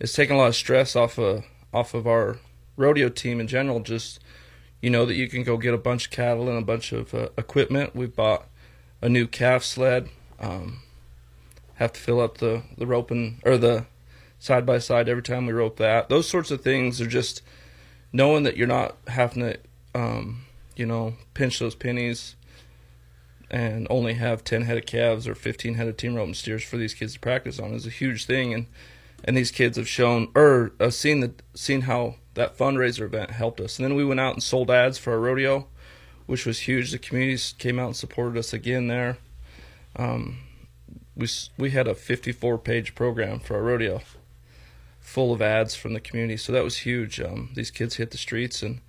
it's 0.00 0.12
taking 0.12 0.36
a 0.36 0.38
lot 0.38 0.48
of 0.48 0.56
stress 0.56 0.96
off 0.96 1.18
of 1.18 1.44
off 1.72 1.94
of 1.94 2.06
our 2.06 2.38
rodeo 2.76 3.08
team 3.08 3.40
in 3.40 3.46
general. 3.46 3.80
Just 3.80 4.20
you 4.80 4.90
know 4.90 5.06
that 5.06 5.14
you 5.14 5.28
can 5.28 5.42
go 5.42 5.56
get 5.56 5.74
a 5.74 5.78
bunch 5.78 6.06
of 6.06 6.10
cattle 6.10 6.48
and 6.48 6.58
a 6.58 6.64
bunch 6.64 6.92
of 6.92 7.14
uh, 7.14 7.28
equipment. 7.38 7.94
We 7.94 8.06
bought 8.06 8.46
a 9.00 9.08
new 9.08 9.26
calf 9.26 9.64
sled. 9.64 10.08
Um, 10.38 10.80
have 11.74 11.92
to 11.92 12.00
fill 12.00 12.20
up 12.20 12.38
the 12.38 12.62
the 12.76 12.86
roping 12.86 13.40
or 13.44 13.56
the 13.56 13.86
side 14.38 14.66
by 14.66 14.78
side 14.78 15.08
every 15.08 15.22
time 15.22 15.46
we 15.46 15.52
rope 15.52 15.76
that. 15.78 16.08
Those 16.08 16.28
sorts 16.28 16.50
of 16.50 16.60
things 16.60 17.00
are 17.00 17.06
just 17.06 17.42
knowing 18.12 18.42
that 18.44 18.56
you're 18.56 18.66
not 18.66 18.96
having 19.08 19.42
to, 19.42 19.58
um, 19.94 20.44
you 20.76 20.84
know, 20.84 21.14
pinch 21.32 21.58
those 21.58 21.74
pennies 21.74 22.36
and 23.50 23.86
only 23.88 24.14
have 24.14 24.44
10 24.44 24.62
head 24.62 24.76
of 24.76 24.86
calves 24.86 25.26
or 25.26 25.34
15 25.34 25.74
head 25.74 25.88
of 25.88 25.96
team 25.96 26.14
roping 26.14 26.34
steers 26.34 26.62
for 26.62 26.76
these 26.76 26.94
kids 26.94 27.14
to 27.14 27.20
practice 27.20 27.58
on 27.58 27.72
is 27.72 27.86
a 27.86 27.90
huge 27.90 28.26
thing. 28.26 28.52
And 28.52 28.66
and 29.24 29.36
these 29.36 29.50
kids 29.50 29.78
have 29.78 29.88
shown 29.88 30.28
or 30.34 30.72
uh, 30.78 30.90
seen 30.90 31.20
the 31.20 31.32
seen 31.54 31.82
how 31.82 32.16
that 32.34 32.58
fundraiser 32.58 33.02
event 33.02 33.30
helped 33.30 33.60
us. 33.60 33.78
And 33.78 33.84
then 33.84 33.94
we 33.94 34.04
went 34.04 34.20
out 34.20 34.34
and 34.34 34.42
sold 34.42 34.70
ads 34.70 34.98
for 34.98 35.12
our 35.12 35.20
rodeo, 35.20 35.66
which 36.26 36.46
was 36.46 36.60
huge. 36.60 36.90
The 36.90 36.98
community 36.98 37.42
came 37.58 37.78
out 37.78 37.86
and 37.86 37.96
supported 37.96 38.38
us 38.38 38.52
again 38.52 38.88
there. 38.88 39.18
Um, 39.96 40.38
we 41.16 41.28
we 41.56 41.70
had 41.70 41.86
a 41.86 41.94
54 41.94 42.58
page 42.58 42.94
program 42.94 43.38
for 43.38 43.54
our 43.54 43.62
rodeo, 43.62 44.00
full 45.00 45.32
of 45.32 45.40
ads 45.40 45.74
from 45.74 45.94
the 45.94 46.00
community. 46.00 46.36
So 46.36 46.52
that 46.52 46.64
was 46.64 46.78
huge. 46.78 47.20
Um, 47.20 47.50
these 47.54 47.70
kids 47.70 47.96
hit 47.96 48.10
the 48.10 48.18
streets 48.18 48.62
and 48.62 48.80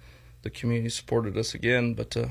the 0.41 0.49
community 0.49 0.89
supported 0.89 1.37
us 1.37 1.53
again. 1.53 1.93
But 1.93 2.17
uh, 2.17 2.27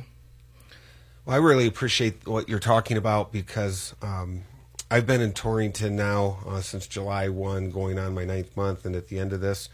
well, 1.24 1.36
I 1.36 1.38
really 1.38 1.66
appreciate 1.66 2.26
what 2.26 2.48
you're 2.48 2.58
talking 2.58 2.96
about 2.96 3.32
because 3.32 3.94
um, 4.02 4.42
I've 4.90 5.06
been 5.06 5.20
in 5.20 5.32
Torrington 5.32 5.94
now 5.94 6.40
uh, 6.46 6.60
since 6.60 6.86
July 6.86 7.28
1, 7.28 7.70
going 7.70 7.98
on 7.98 8.14
my 8.14 8.24
ninth 8.24 8.56
month, 8.56 8.84
and 8.84 8.94
at 8.96 9.08
the 9.08 9.18
end 9.18 9.32
of 9.32 9.40
this 9.40 9.68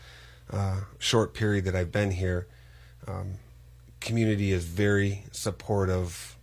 uh, 0.52 0.80
short 0.98 1.34
period 1.34 1.64
that 1.64 1.76
I've 1.76 1.92
been 1.92 2.12
here, 2.12 2.46
um, 3.06 3.34
community 4.00 4.52
is 4.52 4.64
very 4.64 5.24
supportive 5.32 6.36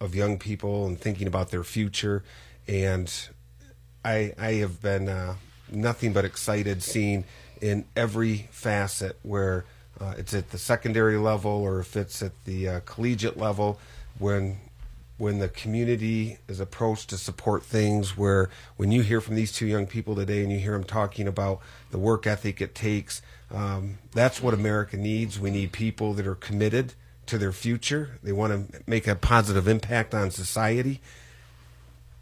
of 0.00 0.14
young 0.14 0.38
people 0.38 0.86
and 0.86 0.98
thinking 0.98 1.26
about 1.26 1.50
their 1.50 1.64
future, 1.64 2.22
and 2.66 3.12
I 4.04 4.32
I 4.38 4.52
have 4.54 4.80
been 4.80 5.08
uh, 5.08 5.34
nothing 5.70 6.12
but 6.12 6.24
excited 6.24 6.82
seeing 6.82 7.24
in 7.60 7.84
every 7.96 8.48
facet 8.50 9.18
where 9.22 9.64
uh, 10.00 10.14
it's 10.16 10.34
at 10.34 10.50
the 10.50 10.58
secondary 10.58 11.16
level 11.16 11.50
or 11.50 11.80
if 11.80 11.96
it's 11.96 12.22
at 12.22 12.32
the 12.44 12.68
uh, 12.68 12.80
collegiate 12.80 13.36
level 13.36 13.78
when 14.18 14.58
when 15.16 15.40
the 15.40 15.48
community 15.48 16.38
is 16.46 16.60
approached 16.60 17.10
to 17.10 17.18
support 17.18 17.64
things 17.64 18.16
where 18.16 18.48
when 18.76 18.92
you 18.92 19.02
hear 19.02 19.20
from 19.20 19.34
these 19.34 19.50
two 19.50 19.66
young 19.66 19.86
people 19.86 20.14
today 20.14 20.42
and 20.42 20.52
you 20.52 20.58
hear 20.58 20.72
them 20.72 20.84
talking 20.84 21.26
about 21.26 21.60
the 21.90 21.98
work 21.98 22.26
ethic 22.26 22.60
it 22.60 22.74
takes 22.74 23.20
um, 23.50 23.98
that's 24.12 24.42
what 24.42 24.54
america 24.54 24.96
needs 24.96 25.38
we 25.38 25.50
need 25.50 25.72
people 25.72 26.12
that 26.14 26.26
are 26.26 26.34
committed 26.34 26.94
to 27.26 27.38
their 27.38 27.52
future 27.52 28.18
they 28.22 28.32
want 28.32 28.72
to 28.72 28.82
make 28.86 29.06
a 29.06 29.14
positive 29.14 29.68
impact 29.68 30.14
on 30.14 30.30
society 30.30 31.00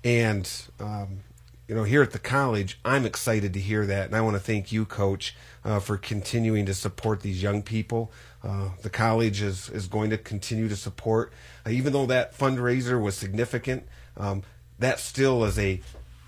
and 0.04 0.62
um, 0.80 1.20
you 1.68 1.74
know 1.74 1.84
here 1.84 2.02
at 2.02 2.12
the 2.12 2.18
college 2.18 2.78
i'm 2.84 3.04
excited 3.04 3.52
to 3.52 3.60
hear 3.60 3.86
that 3.86 4.06
and 4.06 4.16
i 4.16 4.20
want 4.20 4.34
to 4.34 4.40
thank 4.40 4.72
you 4.72 4.84
coach 4.84 5.34
uh, 5.64 5.80
for 5.80 5.96
continuing 5.96 6.66
to 6.66 6.74
support 6.74 7.20
these 7.22 7.42
young 7.42 7.62
people 7.62 8.10
uh, 8.46 8.70
the 8.82 8.90
college 8.90 9.42
is, 9.42 9.68
is 9.70 9.88
going 9.88 10.10
to 10.10 10.18
continue 10.18 10.68
to 10.68 10.76
support, 10.76 11.32
uh, 11.66 11.70
even 11.70 11.92
though 11.92 12.06
that 12.06 12.36
fundraiser 12.36 13.00
was 13.00 13.16
significant. 13.16 13.84
Um, 14.16 14.44
that 14.78 15.00
still 15.00 15.44
is 15.44 15.58
a 15.58 15.80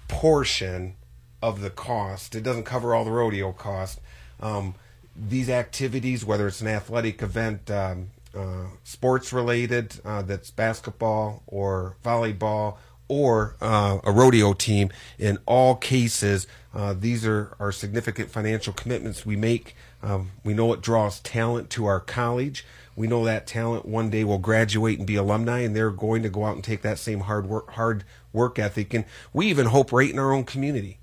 portion 0.08 0.96
of 1.40 1.60
the 1.60 1.70
cost. 1.70 2.34
It 2.34 2.42
doesn't 2.42 2.64
cover 2.64 2.92
all 2.92 3.04
the 3.04 3.12
rodeo 3.12 3.52
cost. 3.52 4.00
Um, 4.40 4.74
these 5.18 5.50
activities, 5.50 6.24
whether 6.24 6.46
it's 6.46 6.60
an 6.60 6.68
athletic 6.68 7.22
event, 7.22 7.70
um, 7.70 8.10
uh, 8.36 8.66
sports 8.84 9.32
related, 9.32 10.00
uh, 10.04 10.22
that's 10.22 10.50
basketball 10.50 11.42
or 11.46 11.96
volleyball 12.04 12.76
or 13.08 13.56
uh, 13.60 13.98
a 14.04 14.12
rodeo 14.12 14.52
team, 14.52 14.90
in 15.18 15.38
all 15.46 15.74
cases, 15.74 16.46
uh, 16.74 16.94
these 16.96 17.26
are, 17.26 17.56
are 17.58 17.72
significant 17.72 18.30
financial 18.30 18.72
commitments 18.72 19.24
we 19.24 19.34
make. 19.34 19.74
Um, 20.02 20.32
we 20.44 20.54
know 20.54 20.72
it 20.74 20.82
draws 20.82 21.18
talent 21.20 21.70
to 21.70 21.86
our 21.86 22.00
college. 22.00 22.64
We 22.94 23.06
know 23.06 23.24
that 23.24 23.46
talent 23.46 23.86
one 23.86 24.10
day 24.10 24.24
will 24.24 24.38
graduate 24.38 24.98
and 24.98 25.06
be 25.06 25.16
alumni, 25.16 25.60
and 25.60 25.74
they're 25.74 25.90
going 25.90 26.22
to 26.22 26.28
go 26.28 26.44
out 26.44 26.54
and 26.54 26.64
take 26.64 26.82
that 26.82 26.98
same 26.98 27.20
hard 27.20 27.46
work, 27.46 27.70
hard 27.70 28.04
work 28.32 28.58
ethic. 28.58 28.92
And 28.92 29.06
we 29.32 29.46
even 29.46 29.66
hope 29.66 29.90
right 29.90 30.10
in 30.10 30.18
our 30.18 30.32
own 30.32 30.44
community, 30.44 30.98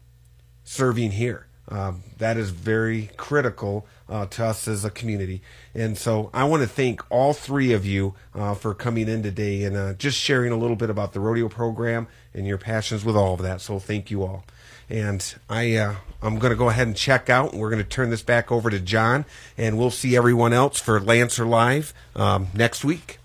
serving 0.64 1.12
here. 1.12 1.48
Um, 1.68 2.04
that 2.20 2.38
is 2.38 2.52
very 2.52 3.10
critical 3.18 3.88
uh, 4.10 4.26
to 4.28 4.46
us 4.46 4.68
as 4.68 4.86
a 4.86 4.90
community. 4.90 5.42
And 5.74 5.98
so 5.98 6.30
I 6.34 6.44
want 6.44 6.64
to 6.64 6.70
thank 6.70 7.02
all 7.10 7.34
three 7.34 7.74
of 7.74 7.86
you 7.86 8.14
uh, 8.34 8.54
for 8.54 8.74
coming 8.74 9.08
in 9.10 9.24
today 9.24 9.64
and 9.64 9.76
uh, 9.76 9.94
just 9.94 10.18
sharing 10.18 10.52
a 10.52 10.58
little 10.58 10.76
bit 10.76 10.90
about 10.90 11.14
the 11.14 11.20
rodeo 11.20 11.50
program 11.50 12.08
and 12.34 12.46
your 12.46 12.58
passions 12.58 13.04
with 13.04 13.16
all 13.16 13.34
of 13.34 13.42
that. 13.42 13.62
So 13.62 13.80
thank 13.80 14.12
you 14.12 14.24
all. 14.24 14.46
And 14.90 15.36
I, 15.50 15.76
uh, 15.76 15.96
I'm 16.22 16.38
going 16.38 16.52
to 16.52 16.58
go 16.58 16.70
ahead 16.70 16.88
and 16.88 16.96
check 16.96 17.30
out, 17.30 17.56
we're 17.56 17.72
going 17.72 17.82
to 17.82 17.90
turn 17.90 18.12
this 18.12 18.22
back 18.22 18.52
over 18.52 18.70
to 18.70 18.80
John, 18.80 19.26
and 19.58 19.80
we'll 19.80 19.90
see 19.90 20.16
everyone 20.16 20.54
else 20.54 20.80
for 20.80 21.00
Lancer 21.00 21.46
Live 21.46 21.94
um, 22.16 22.48
next 22.54 22.86
week. 22.86 23.18